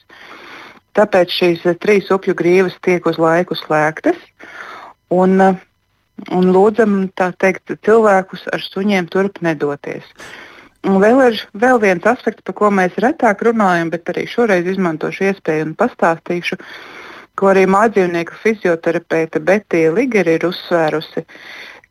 Tāpēc 0.94 1.32
šīs 1.32 1.64
trīs 1.80 2.12
upju 2.12 2.36
grīvas 2.36 2.76
tiek 2.84 3.06
uz 3.06 3.18
laiku 3.18 3.56
slēgtas. 3.58 4.20
Un, 5.10 5.40
un 5.40 6.52
lūdzam 6.54 7.08
teikt, 7.16 7.72
cilvēkus 7.86 8.46
ar 8.54 8.62
suņiem 8.62 9.08
turp 9.10 9.40
nedoties. 9.42 10.06
Un 10.88 10.96
vēl 11.02 11.18
ir 11.26 11.40
vēl 11.60 11.80
viens 11.82 12.06
aspekts, 12.08 12.44
par 12.46 12.56
ko 12.56 12.70
mēs 12.72 12.94
retāk 13.04 13.42
runājam, 13.44 13.90
bet 13.92 14.08
arī 14.08 14.24
šoreiz 14.30 14.68
izmantošu 14.70 15.26
iespēju 15.28 15.66
un 15.66 15.74
pastāstīšu, 15.76 16.56
ko 17.36 17.50
arī 17.52 17.66
mājdzīvnieku 17.68 18.38
fizioterapeite 18.40 19.42
Betija 19.44 19.92
Ligera 19.92 20.38
ir 20.38 20.46
uzsvērusi, 20.48 21.26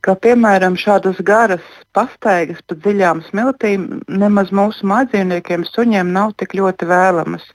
ka 0.01 0.15
piemēram 0.23 0.77
šādas 0.79 1.21
garas 1.27 1.65
pastaigas 1.93 2.63
pa 2.65 2.77
dziļām 2.81 3.21
smiltīm 3.27 3.85
nemaz 4.09 4.49
mūsu 4.55 4.89
mājdzīvniekiem 4.89 5.67
suņiem 5.69 6.09
nav 6.15 6.33
tik 6.41 6.57
ļoti 6.57 6.89
vēlamas. 6.89 7.45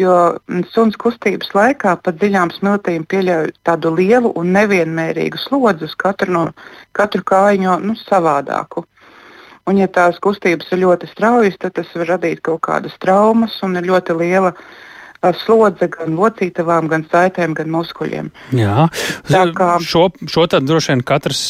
Jo 0.00 0.14
suns 0.74 0.96
kustības 1.00 1.54
laikā 1.56 1.96
pa 2.04 2.12
dziļām 2.12 2.52
smiltīm 2.56 3.08
pieļauj 3.08 3.54
tādu 3.64 3.94
lielu 3.96 4.32
un 4.36 4.52
nevienmērīgu 4.56 5.40
slodzi 5.40 5.88
uz 5.88 5.96
katru, 6.04 6.32
no, 6.36 6.46
katru 6.96 7.24
kājiņu 7.32 7.80
nu, 7.86 7.96
savādāku. 8.04 8.84
Un, 9.70 9.78
ja 9.78 9.86
tās 9.86 10.18
kustības 10.22 10.70
ir 10.74 10.82
ļoti 10.82 11.10
straujas, 11.12 11.58
tad 11.62 11.76
tas 11.78 11.90
var 11.94 12.16
radīt 12.16 12.42
kaut 12.46 12.64
kādas 12.66 12.96
traumas 13.02 13.60
un 13.62 13.78
ir 13.78 13.86
ļoti 13.86 14.16
liela 14.18 14.54
slodze 15.36 15.84
gan 15.92 16.14
locītavām, 16.16 16.86
gan 16.88 17.04
saitēm, 17.10 17.52
gan 17.54 17.68
muskuļiem. 17.70 18.30
Jā, 18.56 18.86
tā 19.28 19.42
kā 19.52 19.74
šo, 19.84 20.06
šo 20.24 20.46
tad 20.48 20.64
droši 20.64 20.94
vien 20.94 21.02
katrs 21.04 21.42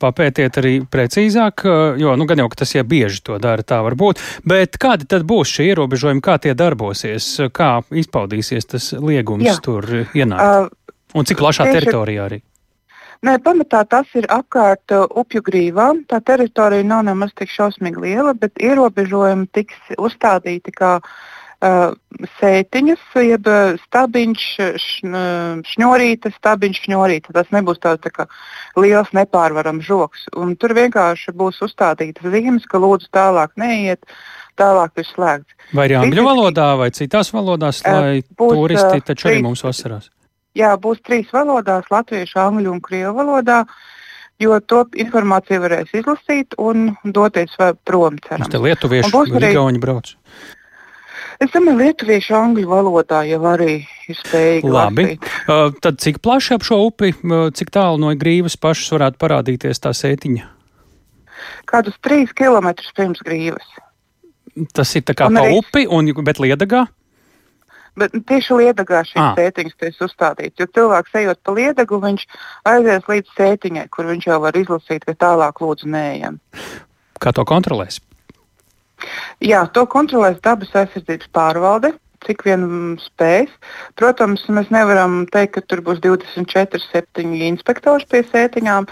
papētiet 0.00 0.56
arī 0.56 0.72
precīzāk, 0.88 1.66
jo, 2.00 2.16
nu, 2.16 2.26
gan 2.30 2.40
jau, 2.40 2.48
ka 2.50 2.62
tas 2.62 2.72
jau 2.74 2.86
bieži 2.88 3.20
to 3.28 3.36
dara, 3.42 3.60
tā 3.60 3.82
var 3.84 3.98
būt, 4.00 4.24
bet 4.48 4.80
kādi 4.80 5.06
tad 5.10 5.28
būs 5.28 5.52
šie 5.52 5.68
ierobežojumi, 5.68 6.24
kā 6.24 6.40
tie 6.40 6.56
darbosies, 6.56 7.28
kā 7.52 7.74
izpaudīsies 7.92 8.72
tas 8.72 8.92
liegums 8.96 9.50
Jā. 9.50 9.58
tur 9.68 9.84
ienākt? 10.16 10.72
Uh, 10.72 10.76
Un 11.10 11.26
cik 11.26 11.40
plašā 11.40 11.66
Tieši... 11.66 11.74
teritorijā 11.80 12.26
arī? 12.28 12.38
Nē, 13.20 13.34
pamatā 13.44 13.82
tas 13.84 14.08
ir 14.16 14.24
apkārt 14.32 14.94
uh, 14.96 15.04
upju 15.20 15.42
grīvām. 15.44 16.06
Tā 16.08 16.22
teritorija 16.24 16.86
nav 16.88 17.02
nemaz 17.04 17.34
tik 17.36 17.50
šausmīgi 17.52 18.00
liela, 18.00 18.32
bet 18.32 18.56
ierobežojumi 18.56 19.44
tiks 19.52 19.90
uzstādīti 20.00 20.72
kā 20.72 20.94
uh, 21.04 21.90
sētiņas, 22.38 23.02
jeb 23.20 23.50
uh, 23.52 23.74
stabiņš, 23.84 24.44
šn, 24.80 25.12
uh, 25.12 25.60
šņurīte, 25.68 26.32
stabiņš, 26.38 26.80
šņurīte. 26.86 27.34
Tas 27.36 27.50
nebūs 27.52 27.82
tāds 27.82 28.00
tā 28.06 28.12
kā 28.14 28.24
liels 28.80 29.12
nepārvarams 29.16 29.84
žoks. 29.84 30.22
Un 30.40 30.54
tur 30.56 30.72
vienkārši 30.78 31.34
būs 31.36 31.60
uzstādītas 31.66 32.32
zīmes, 32.32 32.64
ka 32.64 32.80
lūdzu 32.80 33.10
tālāk 33.12 33.52
neiet. 33.60 34.00
Tālāk 34.56 34.96
ir 35.00 35.08
slēgts. 35.08 35.68
Vai 35.76 35.86
arī 35.90 35.98
angļu 36.00 36.24
valodā, 36.24 36.70
vai 36.80 36.88
citās 36.96 37.30
valodās, 37.36 37.82
lai 37.84 38.24
būs, 38.24 38.56
turisti 38.56 39.04
taču 39.12 39.28
arī 39.28 39.44
mums 39.44 39.64
vasarās? 39.64 40.08
Jā, 40.58 40.74
būs 40.80 41.02
trīs 41.06 41.30
valodās- 41.34 41.86
latviešu, 41.94 42.38
angļu 42.42 42.72
un 42.72 42.80
krievu 42.80 43.14
valodā. 43.20 43.64
Jo 44.40 44.56
to 44.60 44.86
informāciju 44.96 45.60
varēs 45.60 45.92
izlasīt 45.92 46.56
un 46.58 46.96
doties 47.04 47.52
prom. 47.84 48.16
Cerams. 48.24 48.48
Tur 48.48 48.64
lietuvieši 48.64 49.12
arī 49.12 49.52
gauni 49.52 49.78
brauc. 49.78 50.14
Es 51.40 51.52
domāju, 51.54 51.78
lietuviešu 51.80 52.34
angļu 52.36 52.66
valodā 52.68 53.22
jau 53.28 53.40
arī 53.48 53.86
ir 54.08 54.16
spējīgi. 54.16 54.72
Labi. 54.72 55.04
Uh, 55.48 55.70
tad 55.80 56.00
cik 56.00 56.18
plaši 56.20 56.56
ap 56.56 56.64
šo 56.68 56.80
upi, 56.88 57.12
uh, 57.12 57.48
cik 57.56 57.70
tālu 57.72 58.00
no 58.00 58.12
grīvas 58.12 58.56
pašas 58.60 58.92
varētu 58.96 59.20
parādīties 59.20 59.80
tā 59.80 59.92
sētiņa? 59.96 60.48
Kādus 61.70 61.96
trīs 62.04 62.32
kilometrus 62.36 62.92
pirms 62.96 63.22
grīvas. 63.24 63.64
Tas 64.76 64.92
ir 64.96 65.04
tā 65.08 65.16
kā 65.16 65.30
un 65.30 65.38
pa 65.38 65.46
arī... 65.46 65.60
upi, 65.62 65.86
un, 65.88 66.12
bet 66.26 66.42
liedagā? 66.42 66.84
Bet 67.98 68.14
tieši 68.28 68.58
liedagā 68.60 69.02
šīs 69.08 69.22
ah. 69.22 69.32
sētiņas 69.38 69.78
tiek 69.80 70.04
uzstādīts. 70.06 70.60
Jo 70.60 70.68
cilvēks 70.76 71.16
ejot 71.22 71.40
pa 71.42 71.54
liedagu, 71.56 71.98
viņš 72.04 72.26
aizies 72.70 73.08
līdz 73.10 73.34
sētiņai, 73.38 73.88
kur 73.94 74.10
viņš 74.10 74.28
jau 74.30 74.38
var 74.44 74.60
izlasīt, 74.60 75.06
ka 75.08 75.16
tālāk 75.26 75.64
lūdzu 75.64 75.90
neejam. 75.90 76.38
Kā 77.20 77.34
to 77.36 77.44
kontrolēs? 77.48 77.98
Jā, 79.44 79.64
to 79.74 79.86
kontrolēs 79.90 80.40
dabas 80.44 80.72
aizsardzības 80.76 81.32
pārvalde. 81.34 81.94
Cik 82.20 82.42
vien 82.44 82.64
spējas. 83.00 83.52
Protams, 83.96 84.42
mēs 84.52 84.68
nevaram 84.68 85.22
teikt, 85.32 85.54
ka 85.54 85.62
tur 85.64 85.80
būs 85.86 86.02
24, 86.04 86.82
7 86.92 87.30
inspektori 87.46 88.04
pie 88.10 88.20
sētiņām, 88.28 88.88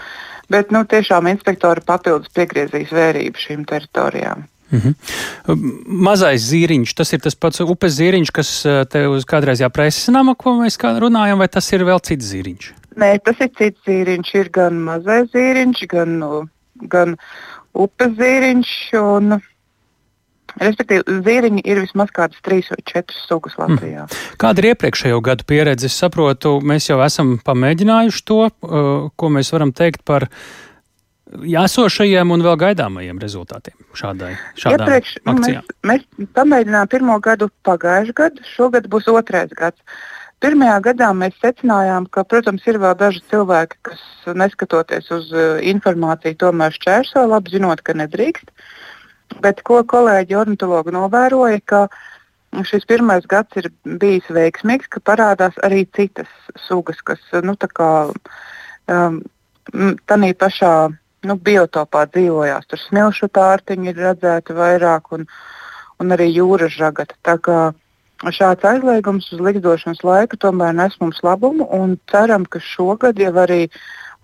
bet 0.49 0.73
nu, 0.73 0.81
tiešām 0.89 1.29
inspektori 1.29 1.85
papildus 1.85 2.33
piegriezīs 2.33 2.89
vērību 2.89 3.43
šīm 3.43 3.67
teritorijām. 3.69 4.47
-hmm. 4.71 4.93
Mazais 5.87 6.41
zīriņš, 6.45 6.93
tas 6.95 7.13
ir 7.13 7.21
tas 7.23 7.35
pats 7.35 7.61
upes 7.61 7.97
zīriņš, 7.97 8.31
kas 8.31 8.49
eh, 8.65 8.85
te 8.85 9.07
uz 9.07 9.25
kādreizajā 9.25 9.69
preses 9.73 10.07
nama, 10.13 10.35
ko 10.35 10.55
mēs 10.61 10.77
runājam, 10.77 11.39
vai 11.39 11.47
tas 11.47 11.71
ir 11.73 11.85
vēl 11.85 11.99
cits 11.99 12.25
zīriņš? 12.31 12.73
Nē, 12.99 13.19
tas 13.23 13.37
ir 13.39 13.49
cits 13.57 13.79
zīriņš. 13.87 14.33
Ir 14.35 14.49
gan 14.49 14.81
mazais 14.83 15.29
zīriņš, 15.33 15.85
gan, 15.89 16.19
gan 16.89 17.15
upes 17.73 18.13
zīriņš. 18.17 18.75
Un, 18.99 19.39
Respektīvi, 20.59 21.21
zīriņi 21.23 21.61
ir 21.63 21.77
vismaz 21.83 22.09
kādas 22.11 22.39
trīs 22.43 22.67
vai 22.73 22.81
četras 22.83 23.19
sugas 23.29 23.53
Latvijā. 23.55 24.07
Mm. 24.09 24.15
Kāda 24.41 24.59
ir 24.59 24.71
iepriekšējo 24.71 25.19
gadu 25.23 25.45
pieredze? 25.47 25.85
Es 25.85 25.95
saprotu, 26.01 26.55
mēs 26.65 26.89
jau 26.89 26.97
esam 27.05 27.37
pamēģinājuši 27.45 28.23
to, 28.25 28.39
uh, 28.49 28.89
ko 29.15 29.29
mēs 29.29 29.53
varam 29.53 29.71
teikt 29.77 30.01
par 30.09 30.25
uh, 30.25 30.41
esošajiem 31.37 32.31
un 32.33 32.43
vēl 32.45 32.55
gaidāmajiem 32.63 33.19
rezultātiem 33.21 33.75
šādai 33.97 34.31
Iepriekš, 34.57 35.17
nu, 35.27 35.35
mēs, 35.43 35.67
mēs 35.85 36.29
pamēģinājām 36.37 36.89
pirmo 36.91 37.17
gadu 37.23 37.49
pagājušajā 37.67 38.17
gadā, 38.17 38.47
šogad 38.55 38.89
būs 38.89 39.09
otrais 39.11 39.53
gads. 39.57 39.79
Pirmajā 40.39 40.77
gadā 40.87 41.09
mēs 41.11 41.35
secinājām, 41.43 42.07
ka, 42.15 42.23
protams, 42.23 42.63
ir 42.69 42.79
vēl 42.79 42.93
daži 42.97 43.19
cilvēki, 43.29 43.79
kas 43.89 44.03
neskatoties 44.39 45.09
uz 45.11 45.33
uh, 45.35 45.57
informāciju, 45.67 46.37
tomēr 46.39 46.75
šķērso, 46.77 47.25
labi 47.27 47.57
zinot, 47.57 47.83
ka 47.83 47.97
nedrīkst. 47.99 48.53
Bet 49.43 49.59
ko 49.67 49.81
kolēģi 49.83 50.37
ornitologi 50.39 50.95
novēroja, 50.95 51.59
ka 51.67 51.81
šis 52.65 52.87
pirmais 52.89 53.27
gads 53.29 53.59
ir 53.59 53.67
bijis 53.83 54.31
veiksmīgs, 54.31 54.87
ka 54.89 55.03
parādās 55.05 55.59
arī 55.67 55.83
citas 55.95 56.31
sugas, 56.65 57.03
kas 57.05 57.19
nu, 57.43 57.53
tā 57.59 57.67
kā 57.75 57.91
um, 58.89 59.19
tādā 60.09 60.31
pašā 60.39 60.73
nu, 61.27 61.35
biotopā 61.35 62.05
dzīvojās. 62.13 62.67
Tur 62.69 62.81
smilšu 62.81 63.29
tārtiņi 63.35 63.91
ir 63.91 64.01
redzēti 64.07 64.55
vairāk 64.55 65.13
un, 65.17 65.25
un 65.99 66.15
arī 66.15 66.29
jūras 66.31 66.75
žagata. 66.75 67.17
Tā 67.25 67.37
kā 67.43 67.59
šāds 68.35 68.67
aizliegums 68.67 69.31
uz 69.33 69.41
likdošanas 69.43 70.03
laiku 70.03 70.39
tomēr 70.39 70.75
nes 70.75 70.95
mums 71.01 71.21
labumu 71.23 71.67
un 71.75 71.97
ceram, 72.11 72.45
ka 72.45 72.61
šogad 72.63 73.19
jau 73.19 73.33
arī 73.43 73.65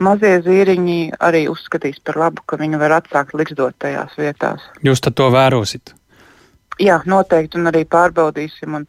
mazie 0.03 0.39
zīriņi 0.43 1.15
arī 1.23 1.45
uzskatīs 1.51 2.01
par 2.03 2.19
labu, 2.19 2.43
ka 2.47 2.59
viņi 2.59 2.79
var 2.81 2.99
atsākt 2.99 3.35
likdot 3.37 3.77
tajās 3.79 4.17
vietās. 4.19 4.65
Jūs 4.83 5.03
to 5.05 5.29
vērosit? 5.31 5.95
Jā, 6.81 6.97
noteikti, 7.07 7.55
un 7.55 7.69
arī 7.71 7.85
pārbaudīsim. 7.87 8.73
Un 8.75 8.83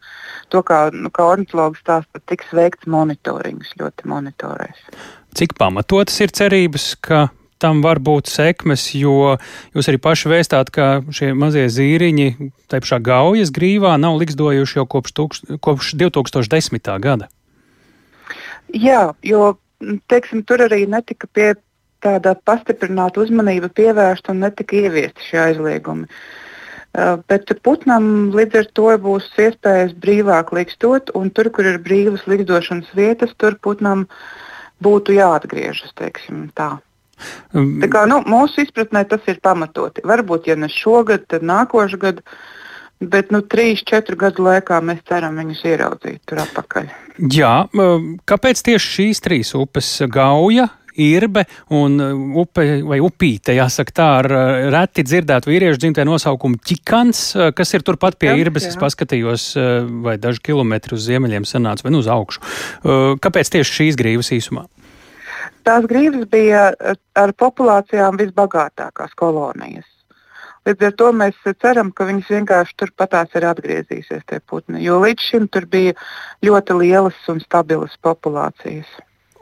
to, 0.51 0.59
kā, 0.67 0.89
nu, 0.91 1.07
kā 1.13 1.23
ornitologs 1.23 1.79
stāsta, 1.79 2.19
tiks 2.27 2.49
veikts 2.51 2.89
monitorings, 2.91 3.71
ļoti 3.79 4.09
monitorēs. 4.11 4.81
Cik 5.39 5.55
pamatotas 5.55 6.19
ir 6.19 6.33
cerības, 6.35 6.89
ka 6.99 7.29
tam 7.61 7.81
var 7.85 7.99
būt 8.03 8.29
sekmes, 8.31 8.89
jo 8.95 9.37
jūs 9.75 9.89
arī 9.89 9.99
paši 10.01 10.31
vēstāt, 10.31 10.71
ka 10.73 10.87
šie 11.13 11.33
mazie 11.37 11.67
zīriņi, 11.71 12.51
tā 12.69 12.81
pašā 12.83 12.99
gaujas 13.03 13.53
grīvā, 13.55 13.95
nav 14.01 14.19
liksdojuši 14.21 14.79
jau 14.79 14.87
kopš, 14.89 15.15
tūkst, 15.17 15.55
kopš 15.63 15.93
2010. 15.99 16.91
gada. 17.03 17.29
Jā, 18.73 19.13
jo 19.23 19.55
teiksim, 20.11 20.43
tur 20.43 20.65
arī 20.65 20.83
netika 20.89 21.29
pie 21.31 21.53
tāda 22.03 22.35
pastiprināta 22.45 23.23
uzmanība 23.23 23.69
pievērsta 23.73 24.33
un 24.33 24.43
netika 24.45 24.77
ieviesti 24.77 25.31
šie 25.31 25.39
aizliegumi. 25.47 26.09
Bet 27.29 27.51
putnam 27.65 28.31
līdz 28.33 28.61
ar 28.61 28.67
to 28.77 28.89
būs 29.03 29.27
iespējas 29.37 29.93
brīvāk 30.01 30.53
likstot, 30.55 31.11
un 31.17 31.29
tur, 31.29 31.51
kur 31.53 31.67
ir 31.69 31.77
brīvas 31.83 32.25
likstošanas 32.29 32.89
vietas, 32.97 33.35
tur 33.37 33.57
putnam 33.61 34.07
būtu 34.81 35.17
jāatgriežas. 35.17 35.93
Tā. 36.57 36.69
Um, 37.53 37.77
Tā 37.83 37.89
kā, 37.91 38.05
nu, 38.09 38.21
mūsu 38.29 38.63
izpratnē 38.65 39.03
tas 39.09 39.25
ir 39.31 39.41
pamatoti. 39.43 40.05
Varbūt, 40.07 40.49
ja 40.51 40.57
ne 40.59 40.69
šogad, 40.71 41.27
tad 41.31 41.45
nākošais 41.47 42.01
gads. 42.01 42.39
Bet 42.97 43.29
nu, 43.29 43.43
trīs, 43.45 43.83
četru 43.85 44.17
gadu 44.17 44.41
laikā 44.47 44.79
mēs 44.81 45.03
ceram 45.05 45.37
viņus 45.37 45.59
ieraudzīt 45.69 46.23
tur 46.25 46.41
atpakaļ. 46.41 46.89
Jā, 47.29 47.67
um, 47.77 48.15
kāpēc 48.25 48.63
tieši 48.65 48.93
šīs 48.95 49.21
trīs 49.21 49.53
upes 49.57 49.99
gauja? 50.09 50.71
Irbe 50.97 51.43
un 51.77 51.99
uh, 52.01 52.13
upe 52.41 52.63
vai 52.81 52.97
upīte, 53.05 53.53
jāsaka 53.53 53.93
tā, 53.93 54.07
ar 54.23 54.29
uh, 54.33 54.69
reti 54.73 55.05
dzirdētu 55.05 55.51
vīriešu 55.51 55.81
dzimtē 55.83 56.05
nosaukumu 56.09 56.57
ķikans, 56.57 57.19
uh, 57.37 57.51
kas 57.53 57.75
ir 57.77 57.85
turpat 57.85 58.17
pie 58.17 58.33
Irbes. 58.41 58.65
Jā. 58.65 58.73
Es 58.73 58.81
paskatījos, 58.81 59.45
vai 60.01 60.17
daži 60.21 60.41
kilometri 60.49 60.97
uz 60.97 61.05
ziemeļiem 61.05 61.45
sanāca 61.45 61.85
vai 61.85 61.93
nu 61.93 62.01
uz 62.01 62.09
augšu. 62.09 62.41
Kāpēc 63.21 63.53
tieši 63.53 63.77
šīs 63.77 63.99
grīvas 63.99 64.33
īsumā? 64.33 64.65
Tās 65.67 65.85
grīvas 65.89 66.27
bija 66.31 66.69
eh, 66.71 66.97
ar 67.19 67.33
populācijām 67.35 68.19
visbagātākās 68.21 69.15
kolonijas. 69.19 69.87
Līdz 70.67 70.87
ar 70.89 70.95
to 70.99 71.09
mēs 71.15 71.35
ceram, 71.63 71.93
ka 71.95 72.07
viņas 72.07 72.31
vienkārši 72.31 72.75
turpatās 72.79 73.35
ir 73.39 73.45
atgriezīsies 73.47 74.23
tie 74.27 74.39
putni, 74.43 74.81
jo 74.83 74.97
līdz 74.99 75.27
šim 75.29 75.45
tur 75.51 75.67
bija 75.71 75.93
ļoti 76.43 76.75
lielas 76.81 77.19
un 77.31 77.39
stabilas 77.39 77.95
populācijas. 78.03 78.89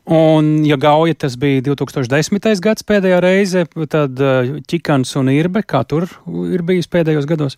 Un, 0.05 0.59
ja 0.69 0.77
gauja 0.77 1.15
tas 1.17 1.33
bija 1.41 1.63
2010. 1.65 2.37
gads 2.61 2.85
pēdējā 2.85 3.21
reize, 3.25 3.63
tad 3.89 4.21
ķikans 4.69 5.15
un 5.17 5.31
irbe, 5.33 5.65
kā 5.65 5.81
tur 5.81 6.05
ir 6.53 6.61
bijis 6.61 6.91
pēdējos 6.93 7.25
gados? 7.25 7.57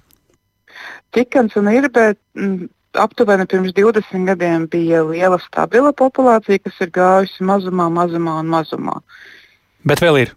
Ķikans 1.12 1.58
un 1.60 1.68
irbe 1.74 2.14
mm, 2.16 2.70
aptuveni 3.02 3.46
pirms 3.50 3.76
20 3.78 4.28
gadiem 4.32 4.68
bija 4.72 5.04
liela 5.08 5.40
stabila 5.44 5.94
populācija, 5.96 6.62
kas 6.64 6.82
ir 6.84 6.92
gājusi 6.96 7.46
mazumā, 7.48 7.88
mazumā 7.94 8.40
un 8.42 8.52
mazumā. 8.52 9.00
Bet 9.88 10.04
vēl 10.04 10.22
ir. 10.26 10.36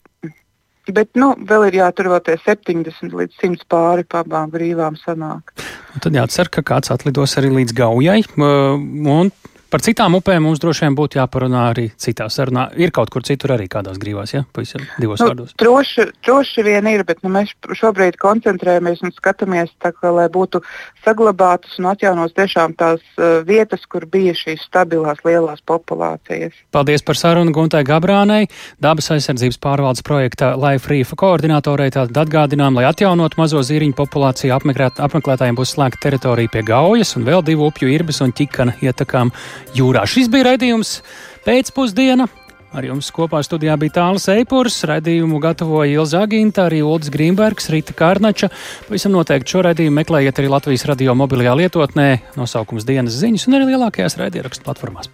Bet 0.91 1.13
nu, 1.19 1.33
vēl 1.47 1.69
ir 1.69 1.79
jātur 1.83 2.09
vēl 2.11 2.23
tie 2.27 2.37
70 2.41 3.15
līdz 3.15 3.37
100 3.43 3.67
pāri 3.71 4.07
pa 4.09 4.25
abām 4.25 4.51
brīvām 4.51 4.97
sanāk. 4.99 5.53
Un 5.95 6.03
tad 6.03 6.17
jācer, 6.17 6.51
ka 6.51 6.65
kāds 6.67 6.91
atlidos 6.95 7.37
arī 7.39 7.53
līdz 7.61 7.77
gaujai. 7.77 8.21
Un 8.41 9.31
Par 9.71 9.85
citām 9.87 10.17
upēm 10.19 10.43
mums 10.43 10.59
droši 10.59 10.83
vien 10.83 10.97
būtu 10.99 11.21
jāparunā 11.21 11.69
arī 11.71 11.85
citā 12.01 12.27
sarunā. 12.33 12.65
Ir 12.75 12.91
kaut 12.91 13.13
kur 13.15 13.23
citur 13.23 13.53
arī 13.55 13.69
kādās 13.71 14.01
grīvās, 14.03 14.33
ja? 14.35 14.43
Pavisam 14.51 14.83
divos 14.99 15.21
nu, 15.23 15.29
vārdos. 15.31 15.53
Droši, 15.63 16.09
droši 16.27 16.65
vien 16.67 16.89
ir, 16.91 17.05
bet 17.07 17.23
nu, 17.23 17.31
mēs 17.37 17.53
šobrīd 17.79 18.19
koncentrējamies 18.19 19.05
un 19.07 19.15
skatāmies, 19.15 19.71
tā, 19.79 19.93
ka, 19.95 20.11
lai 20.17 20.27
būtu 20.33 20.59
saglabātas 21.05 21.79
un 21.79 21.87
atjaunotas 21.93 22.35
tiešām 22.35 22.75
tās 22.81 23.05
uh, 23.15 23.45
vietas, 23.47 23.85
kur 23.87 24.09
bija 24.11 24.35
šīs 24.35 24.65
stabilās 24.67 25.23
lielās 25.23 25.63
populācijas. 25.63 26.59
Paldies 26.75 27.07
par 27.07 27.21
sarunu 27.21 27.55
Guntai 27.55 27.85
Gabrānai, 27.87 28.49
dabas 28.83 29.13
aizsardzības 29.15 29.61
pārvaldes 29.63 30.03
projekta 30.03 30.57
Life 30.59 30.91
Reef 30.91 31.15
koordinatorei. 31.15 31.93
Tātad 31.95 32.19
atgādinām, 32.25 32.75
lai 32.81 32.89
atjaunotu 32.91 33.39
mazo 33.39 33.63
zīriņu 33.63 33.95
populāciju, 34.03 34.51
apmeklēt, 34.59 34.99
apmeklētājiem 34.99 35.63
būs 35.63 35.77
slēgta 35.77 36.03
teritorija 36.09 36.57
pie 36.59 36.67
Gaujas 36.67 37.15
un 37.15 37.31
vēl 37.31 37.47
divu 37.47 37.71
upju 37.71 37.95
irbes 37.95 38.19
un 38.27 38.35
ķikana 38.35 38.81
ietakām. 38.83 39.31
Jūrā. 39.77 40.05
Šis 40.09 40.31
bija 40.33 40.53
raidījums 40.53 41.01
pēcpusdiena. 41.47 42.29
Ar 42.71 42.87
jums 42.87 43.09
kopā 43.11 43.41
studijā 43.43 43.75
bija 43.83 43.97
Tāls 43.97 44.29
Eipurs, 44.31 44.77
raidījumu 44.87 45.41
gatavoja 45.43 45.91
Ilza 45.91 46.21
Aginta, 46.23 46.69
arī 46.69 46.85
Uldis 46.87 47.11
Grīmbergs, 47.11 47.67
Rita 47.75 47.97
Kārnača. 47.99 48.53
Pavisam 48.87 49.17
noteikti 49.17 49.57
šo 49.57 49.65
raidījumu 49.67 49.99
meklējiet 49.99 50.39
arī 50.39 50.53
Latvijas 50.55 50.87
radio 50.93 51.19
mobilajā 51.19 51.57
lietotnē, 51.65 52.09
nosaukums 52.39 52.87
dienas 52.87 53.19
ziņas 53.19 53.49
un 53.51 53.59
arī 53.59 53.73
lielākajās 53.73 54.21
raidierakstu 54.23 54.71
platformās. 54.71 55.11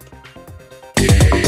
Yeah. 0.97 1.46